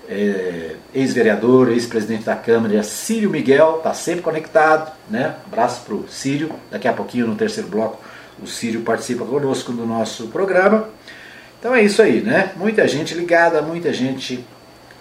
[0.08, 4.92] é, ex-vereador, ex-presidente da Câmara, Círio Miguel, está sempre conectado.
[5.08, 5.36] Né?
[5.46, 6.50] Abraço para o Círio.
[6.70, 8.00] Daqui a pouquinho, no terceiro bloco,
[8.42, 10.88] o Círio participa conosco do nosso programa.
[11.58, 12.52] Então é isso aí, né?
[12.56, 14.44] Muita gente ligada, muita gente.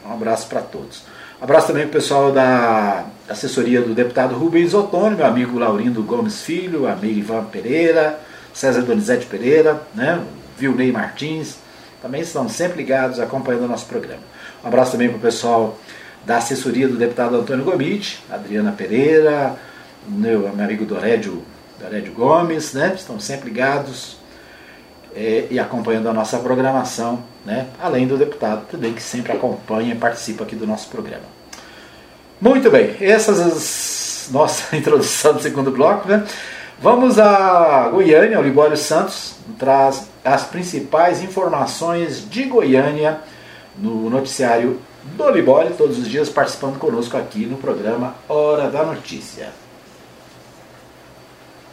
[0.05, 1.03] Um abraço para todos.
[1.41, 6.41] Abraço também para o pessoal da assessoria do deputado Rubens Ottoni, meu amigo Laurindo Gomes
[6.41, 8.19] Filho, a Ivan Pereira,
[8.53, 10.21] César Donizete Pereira, né?
[10.57, 11.55] Vilney Martins,
[12.01, 14.21] também estão sempre ligados, acompanhando o nosso programa.
[14.63, 15.77] Um abraço também para o pessoal
[16.25, 19.55] da assessoria do deputado Antônio Gomit, Adriana Pereira,
[20.07, 21.43] meu, meu amigo Dorédio,
[21.79, 22.93] Dorédio Gomes, né?
[22.95, 24.17] estão sempre ligados
[25.15, 27.67] é, e acompanhando a nossa programação, né?
[27.81, 31.23] além do deputado também que sempre acompanha e participa aqui do nosso programa.
[32.41, 36.23] Muito bem, essas as nossa introdução do segundo bloco, né?
[36.81, 43.21] Vamos a Goiânia, o Libório Santos traz as principais informações de Goiânia
[43.77, 49.49] no noticiário do Libório, todos os dias participando conosco aqui no programa Hora da Notícia.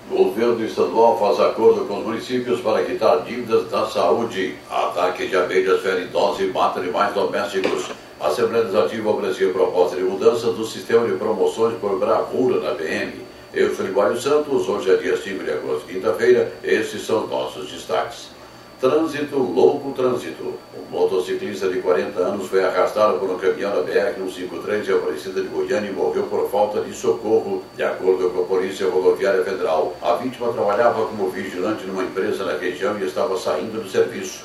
[0.09, 4.55] O governo estadual faz acordo com os municípios para quitar dívidas da saúde.
[4.71, 7.91] Ataque de abelhas fere e mata animais domésticos.
[8.21, 13.13] A Assembleia Legislativa ofereceu proposta de mudança do sistema de promoções por bravura na PM.
[13.53, 17.71] Eu sou Libório Santos, hoje é dia 5 de agosto, quinta-feira, esses são os nossos
[17.71, 18.36] destaques.
[18.79, 20.53] Trânsito, louco trânsito.
[20.77, 25.49] Um motociclista de 40 anos foi arrastado por um caminhão da BR-153 em Aparecida de
[25.49, 27.63] Goiânia e morreu por falta de socorro.
[27.75, 32.59] De acordo com a Polícia Rodoviária Federal, a vítima trabalhava como vigilante numa empresa na
[32.59, 34.45] região e estava saindo do serviço.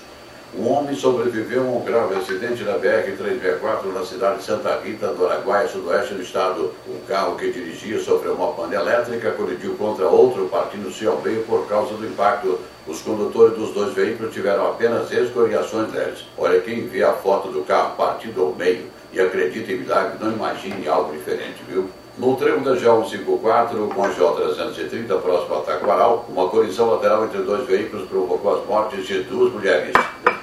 [0.53, 5.25] Um homem sobreviveu a um grave acidente na BR-364 na cidade de Santa Rita, do
[5.25, 6.73] Araguaia, sudoeste do estado.
[6.85, 11.65] O carro que dirigia sofreu uma pane elétrica, colidiu contra outro, partindo-se ao meio por
[11.69, 12.59] causa do impacto.
[12.85, 16.25] Os condutores dos dois veículos tiveram apenas escoriações leves.
[16.37, 20.33] Olha, quem vê a foto do carro partido ao meio e acredita em milagre, não
[20.33, 21.89] imagine algo diferente, viu?
[22.17, 27.65] No trevo da G154 com a J330 próximo a Taquaral, uma colisão lateral entre dois
[27.65, 29.93] veículos provocou as mortes de duas mulheres.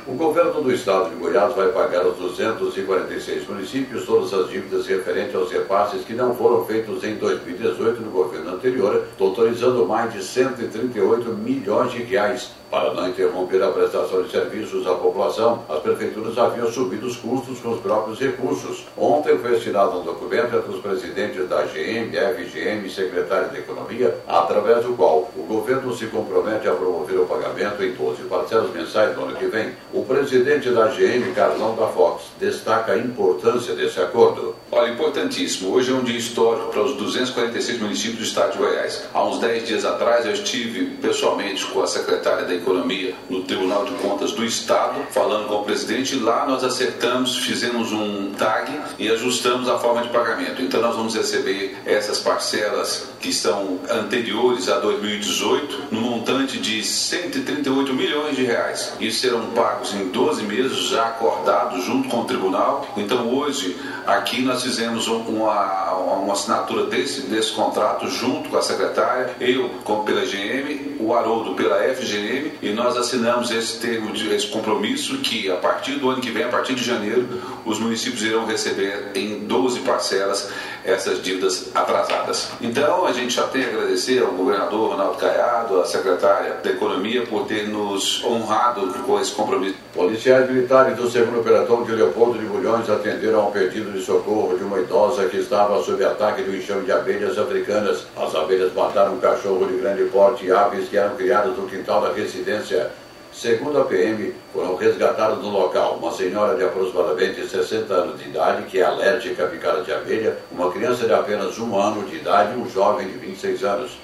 [0.06, 5.34] O governo do estado de Goiás vai pagar aos 246 municípios todas as dívidas referentes
[5.34, 11.28] aos repasses que não foram feitos em 2018 no governo anterior, totalizando mais de 138
[11.34, 12.52] milhões de reais.
[12.70, 17.60] Para não interromper a prestação de serviços à população, as prefeituras haviam subido os custos
[17.60, 18.84] com os próprios recursos.
[18.94, 24.14] Ontem foi assinado um documento entre os presidentes da GM, FGM e secretário de Economia,
[24.28, 29.16] através do qual o governo se compromete a promover o pagamento em 12 parcelas mensais
[29.16, 29.72] no ano que vem.
[29.94, 34.54] O presidente da GM, Carlão da Fox, destaca a importância desse acordo.
[34.70, 35.74] Olha, importantíssimo.
[35.74, 39.08] Hoje é um dia histórico para os 246 municípios do estado de Goiás.
[39.14, 43.84] Há uns 10 dias atrás eu estive pessoalmente com a secretária da Economia no Tribunal
[43.84, 46.16] de Contas do Estado, falando com o presidente.
[46.16, 50.60] Lá nós acertamos, fizemos um tag e ajustamos a forma de pagamento.
[50.62, 57.92] Então nós vamos receber essas parcelas que são anteriores a 2018, no montante de 138
[57.94, 58.92] milhões de reais.
[59.00, 62.86] E serão pagos em 12 meses, já acordados junto com o tribunal.
[62.96, 69.34] Então hoje, aqui nós fizemos uma, uma assinatura desse, desse contrato junto com a secretária,
[69.40, 74.46] eu com, pela GM, o Haroldo pela FGM, e nós assinamos esse termo de esse
[74.46, 77.28] compromisso que a partir do ano que vem, a partir de janeiro,
[77.64, 80.50] os municípios irão receber em 12 parcelas
[80.88, 82.48] essas dívidas atrasadas.
[82.60, 87.26] Então, a gente já tem a agradecer ao governador Ronaldo Caiado, à secretária da Economia,
[87.26, 89.76] por ter nos honrado com esse compromisso.
[89.94, 94.64] Policiais militares do segundo pelotão de Leopoldo de Bulhões atenderam ao pedido de socorro de
[94.64, 98.06] uma idosa que estava sob ataque de um enxame de abelhas africanas.
[98.16, 102.00] As abelhas mataram um cachorro de grande porte e aves que eram criadas no quintal
[102.00, 102.90] da residência.
[103.32, 108.64] Segundo a PM, foram resgatados no local uma senhora de aproximadamente 60 anos de idade
[108.64, 112.54] que é alérgica à picada de abelha, uma criança de apenas um ano de idade
[112.54, 113.98] e um jovem de 26 anos.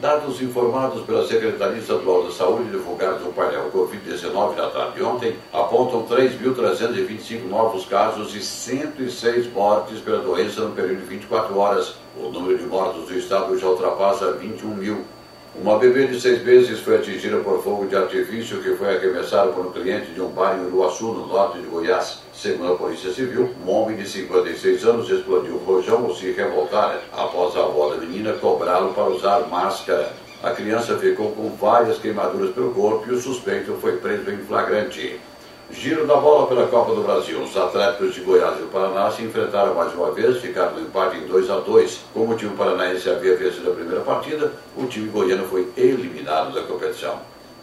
[0.00, 5.36] Dados informados pela Secretaria Estadual da Saúde, divulgados no painel Covid-19 na tarde de ontem,
[5.52, 11.94] apontam 3.325 novos casos e 106 mortes pela doença no período de 24 horas.
[12.16, 15.04] O número de mortos do estado já ultrapassa 21 mil.
[15.56, 19.64] Uma bebê de seis meses foi atingida por fogo de artifício que foi arremessado por
[19.64, 22.18] um cliente de um bar em Uruaçu, no norte de Goiás.
[22.34, 27.00] Segundo a Polícia Civil, um homem de 56 anos explodiu o rojão ao se revoltar
[27.12, 30.12] após a avó da menina cobrá-lo para usar máscara.
[30.42, 35.20] A criança ficou com várias queimaduras pelo corpo e o suspeito foi preso em flagrante.
[35.74, 37.42] Giro da bola pela Copa do Brasil.
[37.42, 41.18] Os atletas de Goiás e o Paraná se enfrentaram mais uma vez, ficaram no empate
[41.18, 45.08] em 2 a 2 Como o time paranaense havia vencido a primeira partida, o time
[45.08, 47.18] goiano foi eliminado da competição.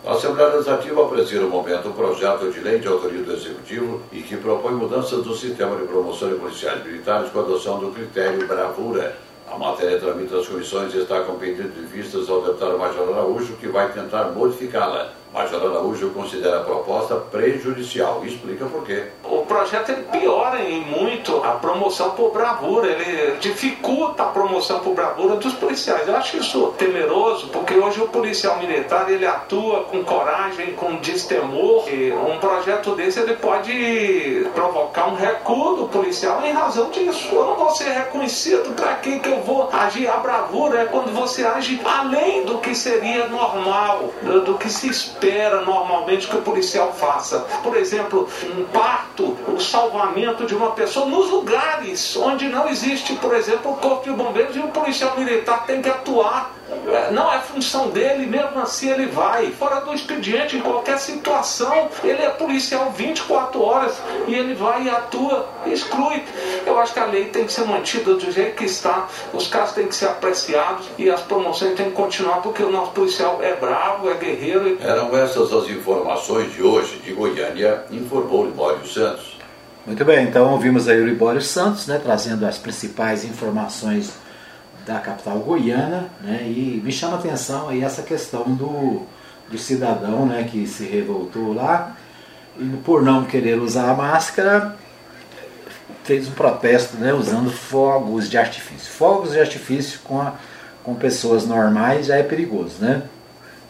[0.06, 4.22] A Assembleia Legislativa aprecia no momento um projeto de lei de autoria do Executivo e
[4.22, 8.46] que propõe mudanças do sistema de promoção de policiais militares com a adoção do critério
[8.46, 9.16] bravura.
[9.50, 13.54] A matéria tramita as comissões e está com pedido de vistas ao deputado Major Araújo,
[13.54, 15.21] que vai tentar modificá-la.
[15.34, 19.06] Major Araújo considera a proposta prejudicial explica por quê.
[19.24, 24.94] O projeto ele piora em muito a promoção por bravura, ele dificulta a promoção por
[24.94, 26.06] bravura dos policiais.
[26.06, 31.88] Eu acho isso temeroso, porque hoje o policial militar ele atua com coragem, com destemor.
[31.88, 37.34] E um projeto desse ele pode provocar um recuo do policial em razão disso.
[37.34, 40.82] Eu não vou ser reconhecido, para que eu vou agir a bravura?
[40.82, 44.10] É quando você age além do que seria normal,
[44.46, 47.40] do que se espera espera normalmente que o policial faça.
[47.62, 53.36] Por exemplo, um parto, o salvamento de uma pessoa nos lugares onde não existe, por
[53.36, 56.56] exemplo, o corpo de bombeiros e o policial militar tem que atuar
[57.12, 59.52] não é função dele, mesmo assim ele vai.
[59.52, 63.94] Fora do expediente, em qualquer situação, ele é policial 24 horas
[64.28, 66.24] e ele vai e atua, exclui.
[66.66, 69.76] Eu acho que a lei tem que ser mantida do jeito que está, os casos
[69.76, 73.56] têm que ser apreciados e as promoções têm que continuar, porque o nosso policial é
[73.56, 74.78] bravo, é guerreiro.
[74.82, 79.38] Eram essas as informações de hoje de Goiânia, informou Libório Santos.
[79.86, 84.12] Muito bem, então ouvimos aí o Libório Santos, né, trazendo as principais informações
[84.86, 86.44] da capital goiana, né?
[86.46, 89.04] E me chama a atenção aí essa questão do,
[89.50, 91.96] do cidadão, né, que se revoltou lá
[92.58, 94.76] e por não querer usar a máscara
[96.04, 98.92] fez um protesto, né, usando fogos de artifício.
[98.92, 100.34] Fogos de artifício com, a,
[100.84, 103.04] com pessoas normais já é perigoso, né?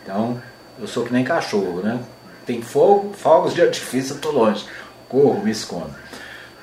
[0.01, 0.41] Então,
[0.80, 1.99] eu sou que nem cachorro, né?
[2.45, 4.66] Tem fogo, fogos de artifício, eu tô longe.
[5.07, 5.93] Corro, me escondo.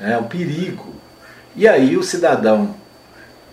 [0.00, 0.94] É um perigo.
[1.54, 2.74] E aí o cidadão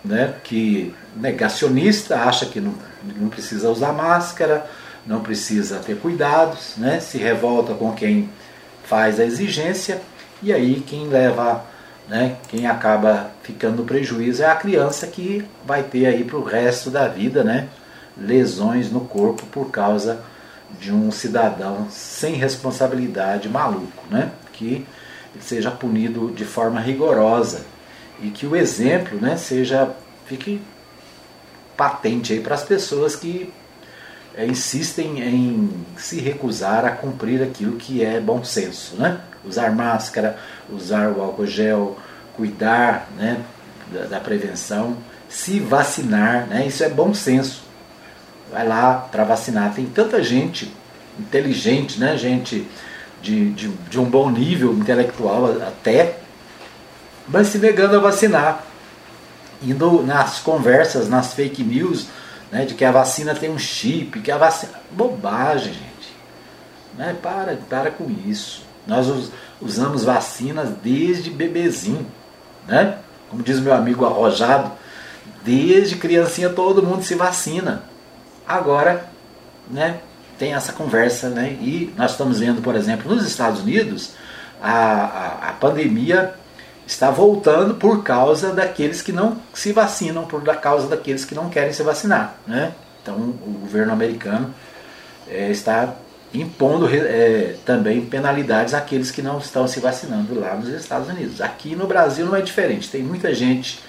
[0.06, 2.74] né, que negacionista acha que não,
[3.16, 4.66] não precisa usar máscara,
[5.06, 8.28] não precisa ter cuidados, né, se revolta com quem
[8.84, 10.00] faz a exigência
[10.42, 11.64] e aí quem leva,
[12.08, 16.44] né, quem acaba ficando no prejuízo é a criança que vai ter aí para o
[16.44, 17.68] resto da vida, né,
[18.16, 20.20] lesões no corpo por causa
[20.80, 24.30] de um cidadão sem responsabilidade maluco, né?
[24.52, 24.86] que
[25.40, 27.64] seja punido de forma rigorosa
[28.22, 29.90] e que o exemplo né, seja
[30.26, 30.60] fique
[31.76, 33.52] patente aí para as pessoas que
[34.36, 39.20] é, insistem em se recusar a cumprir aquilo que é bom senso, né?
[39.44, 40.38] Usar máscara,
[40.70, 41.96] usar o álcool gel,
[42.34, 43.40] cuidar né,
[43.92, 44.96] da, da prevenção,
[45.28, 46.66] se vacinar, né?
[46.66, 47.62] Isso é bom senso.
[48.52, 49.74] Vai lá para vacinar.
[49.74, 50.72] Tem tanta gente
[51.18, 52.16] inteligente, né?
[52.18, 52.66] Gente
[53.22, 56.18] de, de, de um bom nível intelectual até,
[57.28, 58.64] mas se negando a vacinar.
[59.62, 62.06] Indo nas conversas, nas fake news,
[62.52, 64.72] né, de que a vacina tem um chip, que a vacina.
[64.90, 66.16] Bobagem, gente.
[66.96, 68.64] Né, para, para com isso.
[68.86, 72.06] Nós usamos vacinas desde bebezinho.
[72.68, 72.98] Né?
[73.30, 74.72] Como diz meu amigo arrojado,
[75.42, 77.82] desde criancinha todo mundo se vacina.
[78.46, 79.08] Agora,
[79.70, 80.00] né,
[80.38, 81.56] tem essa conversa, né?
[81.60, 84.12] E nós estamos vendo, por exemplo, nos Estados Unidos,
[84.62, 86.34] a, a, a pandemia
[86.86, 91.72] está voltando por causa daqueles que não se vacinam, por causa daqueles que não querem
[91.72, 92.72] se vacinar, né?
[93.02, 94.54] Então, o governo americano
[95.28, 95.94] é, está
[96.32, 101.40] impondo é, também penalidades àqueles que não estão se vacinando lá nos Estados Unidos.
[101.40, 102.90] Aqui no Brasil não é diferente.
[102.90, 103.80] Tem muita gente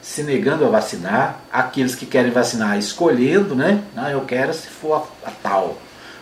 [0.00, 3.82] se negando a vacinar, aqueles que querem vacinar escolhendo, né?
[3.96, 5.78] Ah, eu quero se for a, a tal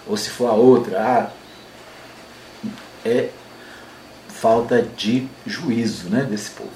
[0.06, 1.30] ou se for a outra, ah,
[3.04, 3.28] é
[4.44, 6.68] falta de juízo né, desse povo,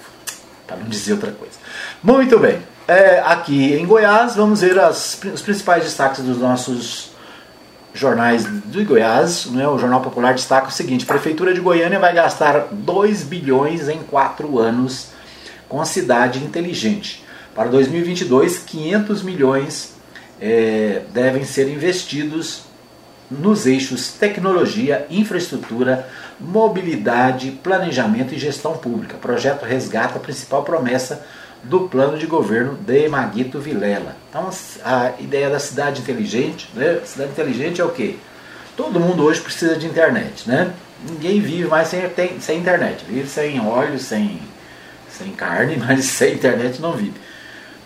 [0.67, 1.53] para não dizer outra coisa.
[2.03, 7.11] Muito bem, é, aqui em Goiás vamos ver as, os principais destaques dos nossos
[7.93, 9.45] jornais de Goiás.
[9.51, 13.99] Né, o Jornal Popular destaca o seguinte: Prefeitura de Goiânia vai gastar 2 bilhões em
[13.99, 15.09] 4 anos
[15.69, 17.23] com a cidade inteligente.
[17.55, 19.93] Para 2022, 500 milhões
[20.41, 22.63] é, devem ser investidos
[23.31, 26.09] nos eixos tecnologia, infraestrutura,
[26.41, 29.17] mobilidade, planejamento e gestão pública.
[29.17, 31.25] O projeto resgata a principal promessa
[31.63, 34.17] do plano de governo de Maguito Vilela.
[34.31, 34.49] Então,
[34.85, 37.01] a ideia da cidade inteligente, né?
[37.05, 38.17] Cidade inteligente é o quê?
[38.77, 40.73] Todo mundo hoje precisa de internet, né?
[41.09, 42.01] Ninguém vive mais sem,
[42.41, 43.05] sem internet.
[43.05, 44.41] Vive sem óleo, sem,
[45.11, 47.15] sem carne, mas sem internet não vive.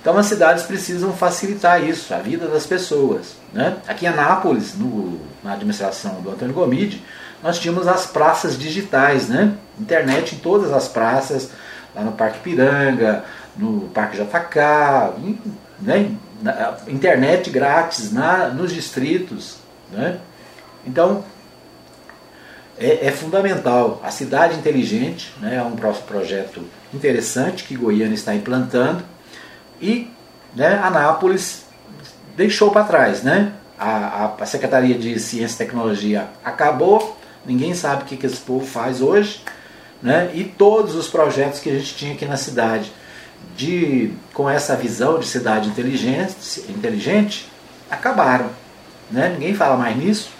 [0.03, 3.37] Então as cidades precisam facilitar isso, a vida das pessoas.
[3.53, 3.77] Né?
[3.87, 7.01] Aqui em Anápolis, no, na administração do Antônio Gomide,
[7.43, 9.55] nós tínhamos as praças digitais, né?
[9.81, 11.51] internet em todas as praças,
[11.95, 13.25] lá no Parque Piranga,
[13.57, 15.39] no Parque JK,
[15.81, 16.11] né?
[16.89, 19.57] internet grátis na, nos distritos.
[19.91, 20.19] Né?
[20.87, 21.25] Então,
[22.79, 24.01] é, é, fundamental.
[24.03, 26.63] A cidade inteligente né, é um projeto
[26.93, 29.05] interessante que Goiânia está implantando
[29.81, 30.11] e
[30.55, 31.65] né, Anápolis
[32.37, 33.23] deixou para trás.
[33.23, 33.53] Né?
[33.79, 38.41] A, a, a, Secretaria de Ciência e Tecnologia acabou, ninguém sabe o que, que esse
[38.41, 39.43] povo faz hoje.
[40.03, 40.31] Né?
[40.35, 42.93] E todos os projetos que a gente tinha aqui na cidade
[43.57, 46.35] de, com essa visão de cidade inteligente,
[46.69, 47.49] inteligente
[47.91, 48.51] acabaram.
[49.11, 49.31] Né?
[49.31, 50.31] Ninguém fala mais nisso.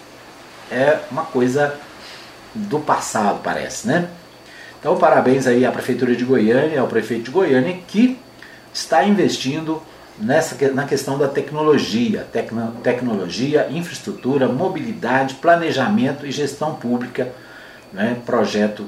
[0.71, 1.75] É uma coisa
[2.53, 3.87] do passado, parece.
[3.87, 4.09] Né?
[4.79, 8.19] Então, parabéns aí à Prefeitura de Goiânia, ao prefeito de Goiânia, que
[8.73, 9.81] está investindo
[10.19, 17.31] nessa, na questão da tecnologia, tecno, tecnologia, infraestrutura, mobilidade, planejamento e gestão pública,
[17.91, 18.85] né, projeto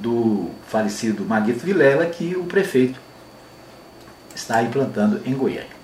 [0.00, 3.00] do falecido Maguito Vilela que o prefeito
[4.34, 5.78] está implantando em Goiânia.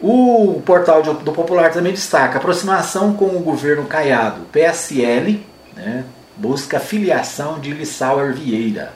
[0.00, 4.42] O portal do Popular também destaca aproximação com o governo Caiado.
[4.52, 6.04] PSL né,
[6.36, 8.92] busca filiação de Lissauer Vieira.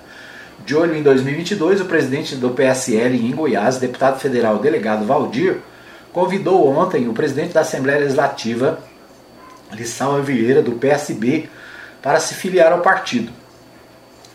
[0.65, 5.59] De olho em 2022, o presidente do PSL em Goiás, deputado federal delegado Valdir,
[6.13, 8.79] convidou ontem o presidente da Assembleia Legislativa,
[9.73, 11.49] Lissau Vieira, do PSB,
[12.01, 13.33] para se filiar ao partido.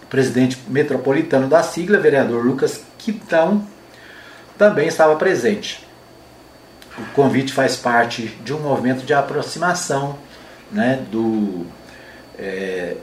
[0.03, 3.65] O presidente metropolitano da sigla, vereador Lucas Quitão,
[4.57, 5.86] também estava presente.
[6.97, 10.17] O convite faz parte de um movimento de aproximação
[10.71, 11.65] né, do
[12.38, 12.95] é,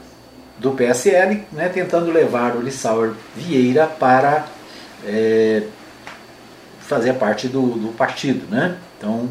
[0.58, 4.46] do PSL, né, tentando levar o Lissauer Vieira para
[5.04, 5.62] é,
[6.80, 8.46] fazer parte do, do partido.
[8.48, 8.76] Né?
[8.96, 9.28] Então,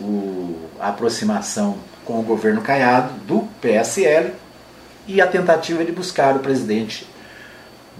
[0.00, 4.32] o, a aproximação com o governo Caiado do PSL
[5.06, 7.06] e a tentativa de buscar o presidente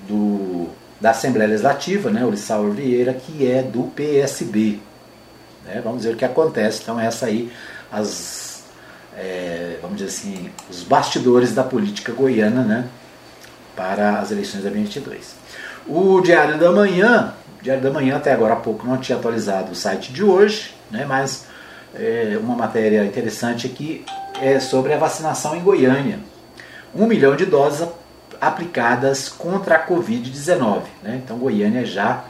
[0.08, 0.68] do,
[1.00, 4.78] da Assembleia Legislativa, né, o Lissauer Vieira, que é do PSB.
[5.64, 5.80] Né?
[5.82, 6.82] Vamos ver o que acontece.
[6.82, 7.52] Então, essa aí,
[7.92, 8.43] as
[9.16, 12.84] é, vamos dizer assim, os bastidores da política goiana né,
[13.76, 15.36] para as eleições de 2022.
[15.86, 19.74] O Diário da Manhã, Diário da Manhã até agora há pouco não tinha atualizado o
[19.74, 21.46] site de hoje, né, mas
[21.94, 24.04] é, uma matéria interessante aqui
[24.40, 26.18] é sobre a vacinação em Goiânia.
[26.94, 27.86] Um milhão de doses
[28.40, 30.82] aplicadas contra a Covid-19.
[31.02, 31.20] Né?
[31.24, 32.24] Então, Goiânia já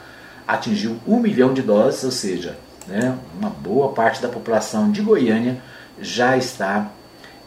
[0.47, 2.57] atingiu um milhão de doses, ou seja,
[2.87, 5.57] né, uma boa parte da população de Goiânia
[5.99, 6.89] já está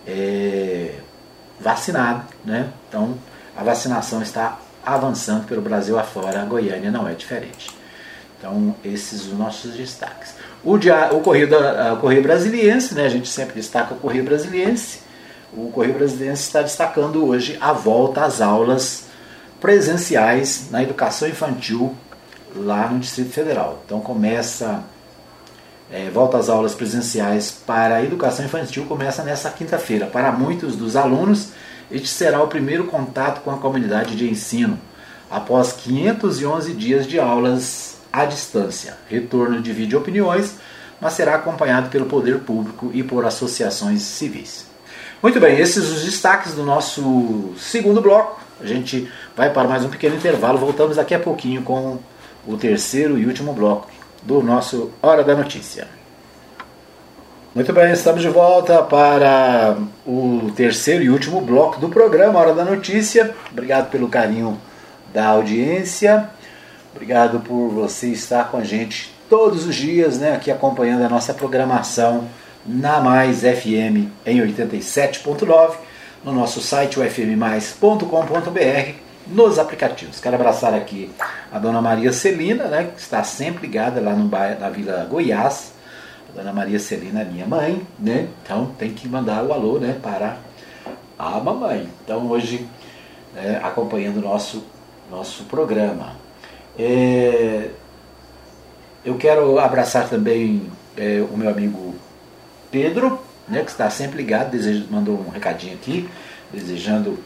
[0.07, 0.95] é,
[1.61, 2.25] vacinada.
[2.45, 2.69] Né?
[2.89, 3.17] Então,
[3.57, 7.71] a vacinação está avançando pelo Brasil afora, a Goiânia não é diferente.
[8.39, 10.35] Então, esses os nossos destaques.
[10.63, 14.25] O, dia, o, Correio, da, o Correio Brasiliense, né, a gente sempre destaca o Correio
[14.25, 15.01] Brasiliense,
[15.53, 19.05] o Correio Brasiliense está destacando hoje a volta às aulas
[19.61, 21.95] presenciais na educação infantil
[22.55, 23.83] lá no Distrito Federal.
[23.85, 24.83] Então começa,
[25.91, 30.07] é, volta às aulas presenciais para a educação infantil, começa nessa quinta-feira.
[30.07, 31.51] Para muitos dos alunos,
[31.91, 34.79] este será o primeiro contato com a comunidade de ensino,
[35.31, 38.99] após 511 dias de aulas à distância.
[39.09, 40.57] Retorno de vídeo opiniões,
[41.01, 44.67] mas será acompanhado pelo poder público e por associações civis.
[45.23, 48.41] Muito bem, esses os destaques do nosso segundo bloco.
[48.61, 50.59] A gente vai para mais um pequeno intervalo.
[50.59, 51.99] Voltamos daqui a pouquinho com
[52.47, 53.98] o terceiro e último bloco
[54.29, 55.89] do nosso Hora da Notícia.
[57.55, 59.75] Muito bem, estamos de volta para
[60.07, 63.35] o terceiro e último bloco do programa Hora da Notícia.
[63.51, 64.61] Obrigado pelo carinho
[65.15, 66.29] da audiência.
[66.95, 71.33] Obrigado por você estar com a gente todos os dias, né, aqui acompanhando a nossa
[71.33, 72.29] programação
[72.67, 75.77] na Mais FM em 87.9,
[76.23, 80.21] no nosso site ufmmais.com.br, nos aplicativos.
[80.21, 81.11] Quero abraçar aqui
[81.53, 85.73] a dona Maria Celina, né, que está sempre ligada lá no bairro, na Vila Goiás.
[86.31, 88.29] A dona Maria Celina é minha mãe, né?
[88.43, 90.37] Então tem que mandar o alô, né, para
[91.19, 91.89] a mamãe.
[92.05, 92.67] Então hoje
[93.37, 94.65] é, acompanhando o nosso
[95.11, 96.17] nosso programa.
[96.79, 97.71] É,
[99.05, 101.95] eu quero abraçar também é, o meu amigo
[102.71, 103.19] Pedro,
[103.49, 106.09] né, que está sempre ligado, deseja, mandou um recadinho aqui,
[106.53, 107.19] desejando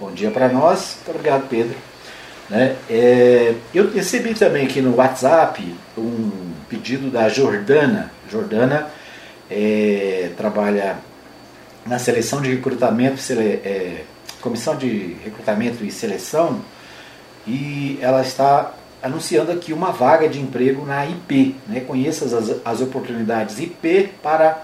[0.00, 0.96] bom dia para nós.
[0.96, 1.76] Muito obrigado, Pedro.
[2.48, 2.74] Né?
[2.88, 8.10] É, eu recebi também aqui no WhatsApp um pedido da Jordana.
[8.30, 8.88] Jordana
[9.50, 10.96] é, trabalha
[11.86, 14.04] na seleção de recrutamento, sele, é,
[14.40, 16.62] comissão de recrutamento e seleção,
[17.46, 18.72] e ela está
[19.02, 21.56] anunciando aqui uma vaga de emprego na IP.
[21.68, 21.80] Né?
[21.80, 24.62] Conheça as, as oportunidades IP para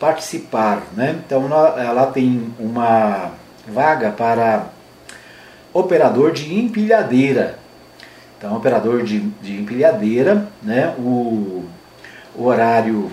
[0.00, 0.82] participar.
[0.96, 1.20] Né?
[1.24, 1.44] Então
[1.76, 4.66] ela tem uma vaga para
[5.72, 7.58] operador de empilhadeira.
[8.38, 10.94] Então, operador de, de empilhadeira, né?
[10.98, 11.64] o,
[12.34, 13.10] o horário,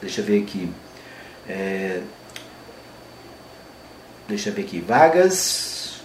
[0.00, 0.68] deixa eu ver aqui,
[1.48, 2.00] é,
[4.28, 6.00] deixa eu ver aqui, vagas,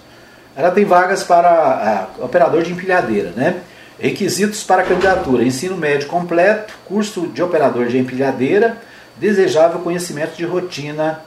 [0.56, 3.62] ela tem vagas para operador de empilhadeira, né?
[4.00, 8.78] Requisitos para candidatura: ensino médio completo, curso de operador de empilhadeira,
[9.18, 11.22] desejável conhecimento de rotina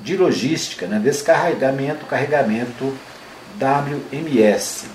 [0.00, 0.98] de logística, né?
[0.98, 2.94] descarregamento, carregamento
[3.60, 4.86] WMS.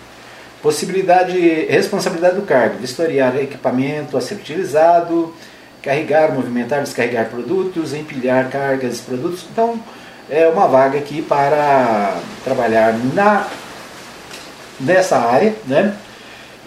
[0.61, 5.33] Possibilidade, responsabilidade do cargo, vistoriar equipamento a ser utilizado,
[5.81, 9.45] carregar, movimentar, descarregar produtos, empilhar cargas e produtos.
[9.51, 9.77] Então,
[10.29, 13.47] é uma vaga aqui para trabalhar na
[14.79, 15.95] nessa área, né?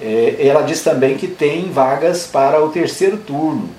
[0.01, 3.71] É, ela diz também que tem vagas para o terceiro turno,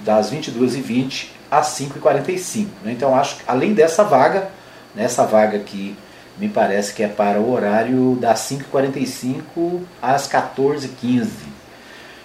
[0.00, 2.66] das 22h20 às 5h45.
[2.82, 2.92] Né?
[2.92, 4.48] Então, acho que além dessa vaga,
[4.94, 5.96] nessa vaga aqui,
[6.38, 11.28] me parece que é para o horário das 5h45 às 14h15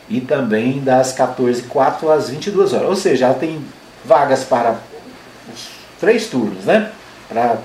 [0.10, 2.90] e também das 14h04 às 22 horas.
[2.90, 3.64] Ou seja, ela tem
[4.04, 4.78] vagas para
[5.52, 5.70] os
[6.00, 6.92] três turnos, né?
[7.30, 7.58] Para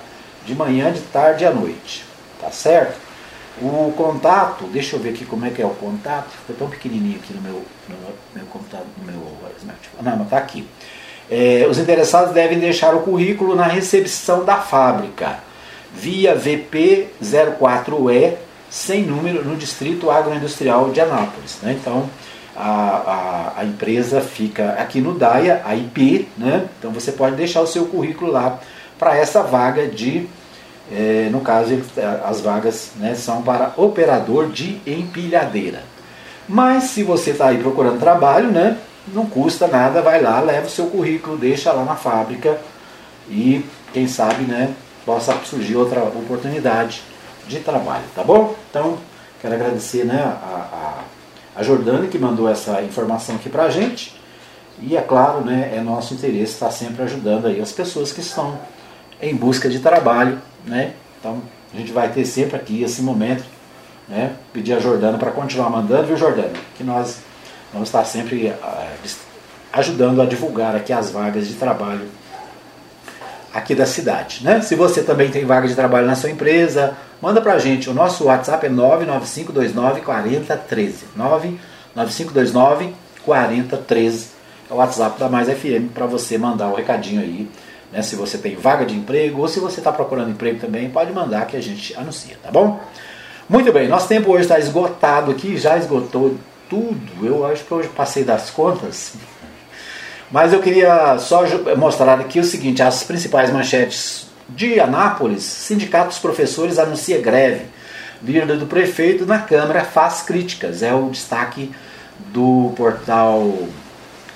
[0.44, 2.04] de manhã, de tarde e à noite.
[2.40, 3.06] Tá certo?
[3.60, 6.28] O contato, deixa eu ver aqui como é que é o contato.
[6.28, 7.96] Ficou tão pequenininho aqui no meu, no
[8.34, 10.04] meu computador, no meu smartphone.
[10.04, 10.68] Não, mas tá aqui.
[11.30, 15.38] É, os interessados devem deixar o currículo na recepção da fábrica,
[15.92, 18.34] via VP04E,
[18.70, 21.58] sem número, no Distrito Agroindustrial de Anápolis.
[21.62, 21.76] Né?
[21.80, 22.08] Então,
[22.54, 26.66] a, a, a, empresa fica aqui no DAIA, a IP, né?
[26.78, 28.60] então você pode deixar o seu currículo lá
[28.98, 30.28] para essa vaga de
[30.90, 31.82] é, no caso,
[32.24, 35.82] as vagas né, são para operador de empilhadeira.
[36.48, 40.70] Mas se você está aí procurando trabalho, né, não custa nada, vai lá, leva o
[40.70, 42.60] seu currículo, deixa lá na fábrica
[43.28, 47.02] e quem sabe né, possa surgir outra oportunidade
[47.46, 48.54] de trabalho, tá bom?
[48.70, 48.98] Então,
[49.40, 51.02] quero agradecer né, a,
[51.56, 54.20] a, a Jordana que mandou essa informação aqui para a gente.
[54.80, 58.58] E é claro, né, é nosso interesse estar sempre ajudando aí as pessoas que estão
[59.22, 60.92] em busca de trabalho né?
[61.18, 61.40] Então
[61.72, 63.44] a gente vai ter sempre aqui esse momento,
[64.08, 64.34] né?
[64.52, 66.52] Pedir a Jordana para continuar mandando, viu Jordana?
[66.76, 67.20] Que nós
[67.76, 69.08] vamos estar sempre uh,
[69.70, 72.08] ajudando a divulgar aqui as vagas de trabalho
[73.52, 74.42] aqui da cidade.
[74.42, 74.62] Né?
[74.62, 77.90] Se você também tem vaga de trabalho na sua empresa, manda para a gente.
[77.90, 81.04] O nosso WhatsApp é 99529 4013.
[81.14, 84.26] 99529 4013
[84.70, 87.48] é o WhatsApp da Mais FM para você mandar o um recadinho aí.
[87.92, 88.00] Né?
[88.00, 91.46] Se você tem vaga de emprego ou se você está procurando emprego também, pode mandar
[91.46, 92.80] que a gente anuncia, tá bom?
[93.48, 96.36] Muito bem, nosso tempo hoje está esgotado aqui, já esgotou
[96.68, 97.26] tudo.
[97.26, 99.14] Eu acho que hoje passei das contas.
[100.30, 101.44] Mas eu queria só
[101.76, 107.66] mostrar aqui o seguinte: as principais manchetes de Anápolis, sindicatos professores anuncia greve.
[108.22, 110.82] Líder do prefeito na Câmara faz críticas.
[110.82, 111.70] É o destaque
[112.32, 113.52] do portal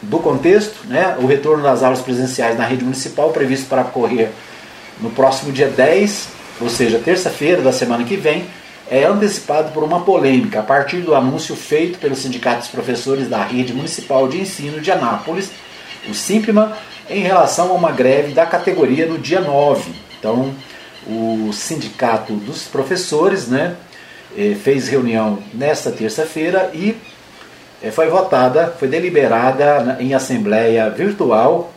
[0.03, 1.17] do contexto, né?
[1.21, 4.31] O retorno das aulas presenciais na rede municipal previsto para ocorrer
[5.01, 6.29] no próximo dia 10,
[6.61, 8.47] ou seja, terça-feira da semana que vem,
[8.91, 13.73] é antecipado por uma polêmica a partir do anúncio feito pelos sindicatos professores da rede
[13.73, 15.51] municipal de ensino de Anápolis
[16.09, 16.77] o SIMPMA,
[17.09, 19.93] em relação a uma greve da categoria no dia 9.
[20.19, 20.55] Então,
[21.07, 23.77] o sindicato dos professores né,
[24.37, 26.97] eh, fez reunião nesta terça-feira e
[27.83, 31.73] eh, foi votada, foi deliberada em assembleia virtual,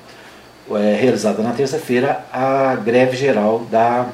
[0.72, 4.06] é, realizada na terça-feira, a greve geral da,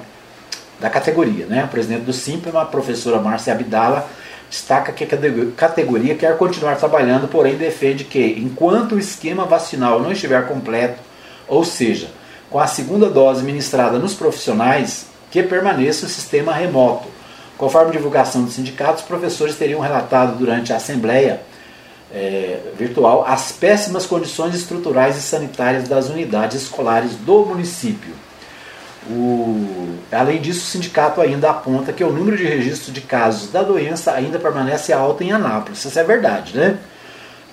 [0.79, 1.45] da categoria.
[1.45, 1.63] Né?
[1.63, 4.07] A presidente do SIMPMA, a professora Márcia Abdala,
[4.49, 5.07] destaca que a
[5.55, 10.99] categoria quer continuar trabalhando, porém defende que, enquanto o esquema vacinal não estiver completo,
[11.47, 12.07] ou seja,
[12.49, 17.07] com a segunda dose ministrada nos profissionais, que permaneça o sistema remoto.
[17.57, 21.41] Conforme divulgação dos sindicatos, os professores teriam relatado durante a Assembleia
[22.11, 28.13] é, virtual as péssimas condições estruturais e sanitárias das unidades escolares do município.
[29.09, 33.63] O, além disso, o sindicato ainda aponta que o número de registros de casos da
[33.63, 35.83] doença ainda permanece alto em Anápolis.
[35.83, 36.77] Isso é verdade, né?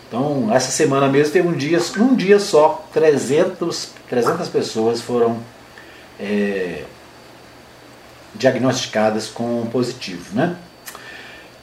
[0.07, 5.39] Então, essa semana mesmo teve um dia, um dia só, 300, 300 pessoas foram
[6.21, 6.83] é,
[8.35, 10.57] diagnosticadas com positivo, né?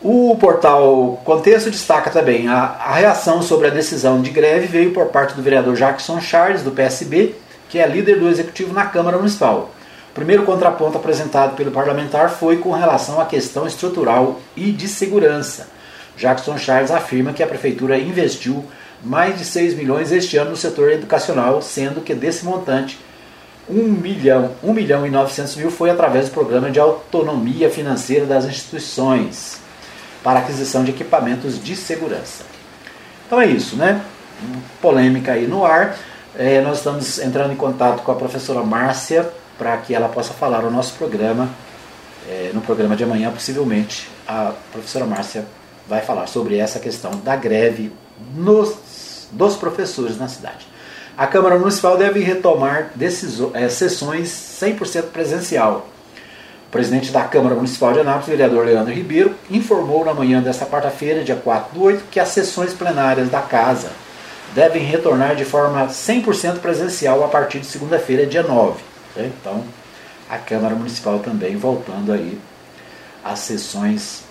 [0.02, 5.06] O portal Contexto destaca também a, a reação sobre a decisão de greve veio por
[5.08, 7.36] parte do vereador Jackson Charles, do PSB,
[7.70, 9.72] que é líder do executivo na Câmara Municipal.
[10.14, 15.70] O primeiro contraponto apresentado pelo parlamentar foi com relação à questão estrutural e de segurança.
[16.16, 18.64] Jackson Charles afirma que a prefeitura investiu
[19.04, 23.00] mais de 6 milhões este ano no setor educacional, sendo que desse montante
[23.68, 28.46] 1 milhão, 1 milhão e 900 mil foi através do programa de autonomia financeira das
[28.46, 29.62] instituições
[30.24, 32.44] para aquisição de equipamentos de segurança.
[33.26, 34.00] Então é isso, né?
[34.80, 35.98] Polêmica aí no ar.
[36.36, 39.28] É, nós estamos entrando em contato com a professora Márcia
[39.64, 41.50] para que ela possa falar no nosso programa.
[42.28, 45.46] É, no programa de amanhã, possivelmente, a professora Márcia
[45.88, 47.94] vai falar sobre essa questão da greve
[48.36, 50.68] nos, dos professores na cidade.
[51.18, 52.92] A Câmara Municipal deve retomar
[53.54, 55.88] é, sessões 100% presencial.
[56.68, 61.24] O presidente da Câmara Municipal de Anápolis, vereador Leandro Ribeiro, informou na manhã desta quarta-feira,
[61.24, 63.90] dia 4 do 8, que as sessões plenárias da Casa
[64.54, 68.93] devem retornar de forma 100% presencial a partir de segunda-feira, dia 9.
[69.16, 69.32] Né?
[69.40, 69.64] Então,
[70.30, 72.40] a Câmara Municipal também voltando aí
[73.24, 74.24] às sessões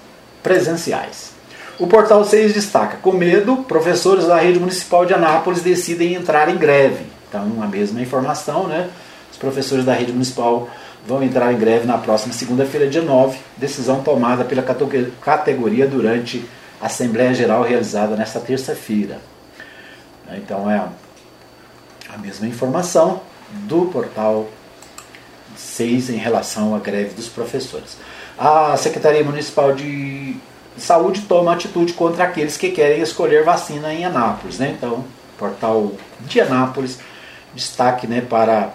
[0.42, 1.32] presenciais.
[1.78, 6.56] O Portal 6 destaca: com medo, professores da rede municipal de Anápolis decidem entrar em
[6.56, 7.06] greve.
[7.28, 8.90] Então, a mesma informação, né?
[9.30, 10.68] Os professores da rede municipal
[11.06, 13.38] vão entrar em greve na próxima segunda-feira, dia 9.
[13.56, 16.44] Decisão tomada pela categoria durante
[16.80, 19.18] a Assembleia Geral realizada nesta terça-feira.
[20.32, 20.76] Então é
[22.12, 23.20] a mesma informação
[23.66, 24.48] do portal
[25.56, 27.96] 6 em relação à greve dos professores.
[28.38, 30.36] A Secretaria Municipal de
[30.76, 34.58] Saúde toma atitude contra aqueles que querem escolher vacina em Anápolis.
[34.58, 34.74] Né?
[34.76, 35.04] Então,
[35.38, 36.98] portal de Anápolis,
[37.54, 38.72] destaque né, para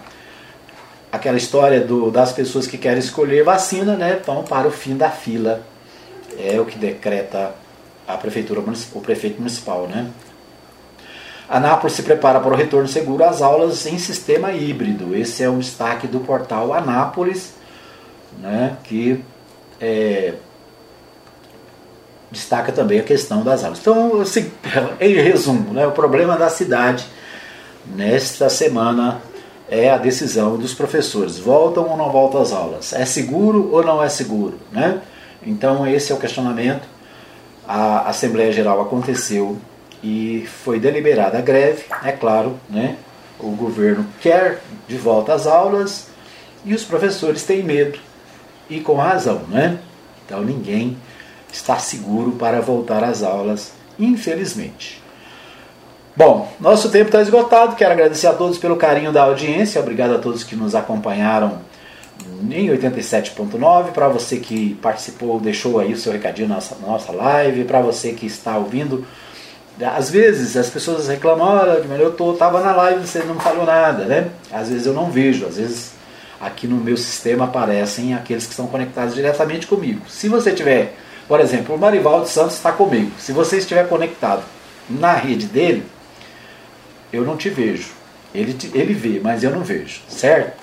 [1.11, 5.09] aquela história do, das pessoas que querem escolher vacina, né, vão para o fim da
[5.09, 5.61] fila.
[6.38, 7.55] É o que decreta
[8.07, 8.61] a prefeitura
[8.93, 10.07] o prefeito municipal, né?
[11.49, 15.15] Anápolis se prepara para o retorno seguro às aulas em sistema híbrido.
[15.15, 17.53] Esse é o destaque do portal Anápolis,
[18.39, 19.23] né, que
[19.79, 20.33] é,
[22.29, 23.79] destaca também a questão das aulas.
[23.79, 24.51] Então, assim,
[24.99, 27.05] em resumo, né, o problema da cidade
[27.85, 29.21] nesta semana
[29.69, 31.37] é a decisão dos professores.
[31.37, 32.93] Voltam ou não voltam às aulas?
[32.93, 34.59] É seguro ou não é seguro?
[34.71, 35.01] Né?
[35.45, 36.87] Então, esse é o questionamento.
[37.67, 39.57] A Assembleia Geral aconteceu
[40.03, 42.97] e foi deliberada a greve, é claro, né?
[43.39, 46.07] O governo quer de volta às aulas
[46.65, 47.99] e os professores têm medo
[48.69, 49.79] e com razão, né?
[50.25, 50.97] Então ninguém
[51.51, 55.01] está seguro para voltar às aulas, infelizmente.
[56.15, 57.75] Bom, nosso tempo está esgotado.
[57.75, 59.79] Quero agradecer a todos pelo carinho da audiência.
[59.79, 61.59] Obrigado a todos que nos acompanharam
[62.49, 63.91] em 87.9.
[63.91, 67.65] Para você que participou, deixou aí o seu recadinho na nossa, nossa live.
[67.65, 69.05] Para você que está ouvindo.
[69.80, 74.05] Às vezes as pessoas reclamam, olha, eu tô, tava na live você não falou nada,
[74.05, 74.30] né?
[74.51, 75.91] Às vezes eu não vejo, às vezes
[76.41, 80.01] aqui no meu sistema aparecem aqueles que estão conectados diretamente comigo.
[80.07, 80.95] Se você tiver,
[81.28, 83.11] por exemplo, o Marivaldo Santos está comigo.
[83.19, 84.43] Se você estiver conectado
[84.89, 85.86] na rede dele,
[87.13, 87.91] eu não te vejo.
[88.34, 90.57] Ele, te, ele vê, mas eu não vejo, certo?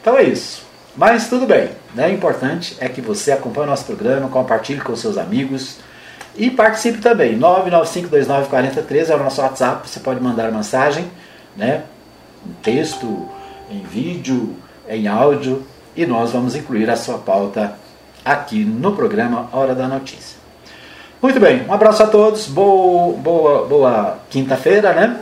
[0.00, 0.62] Então é isso.
[0.96, 1.70] Mas tudo bem.
[1.94, 2.08] Né?
[2.08, 5.78] O importante é que você acompanhe o nosso programa, compartilhe com seus amigos
[6.36, 7.38] e participe também.
[7.38, 9.88] 995294013 é o nosso WhatsApp.
[9.88, 11.10] Você pode mandar mensagem,
[11.56, 11.82] né?
[12.46, 13.28] em texto,
[13.70, 14.56] em vídeo,
[14.88, 15.62] em áudio,
[15.96, 17.74] e nós vamos incluir a sua pauta
[18.24, 20.40] aqui no programa Hora da Notícia.
[21.20, 25.20] Muito bem, um abraço a todos, boa, boa, boa quinta-feira, né?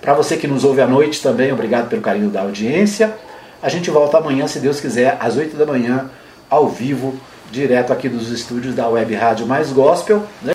[0.00, 3.14] Para você que nos ouve à noite também, obrigado pelo carinho da audiência.
[3.62, 6.10] A gente volta amanhã, se Deus quiser, às 8 da manhã,
[6.48, 7.18] ao vivo,
[7.54, 10.24] direto aqui dos estúdios da Web Rádio Mais Gospel.
[10.42, 10.52] Né?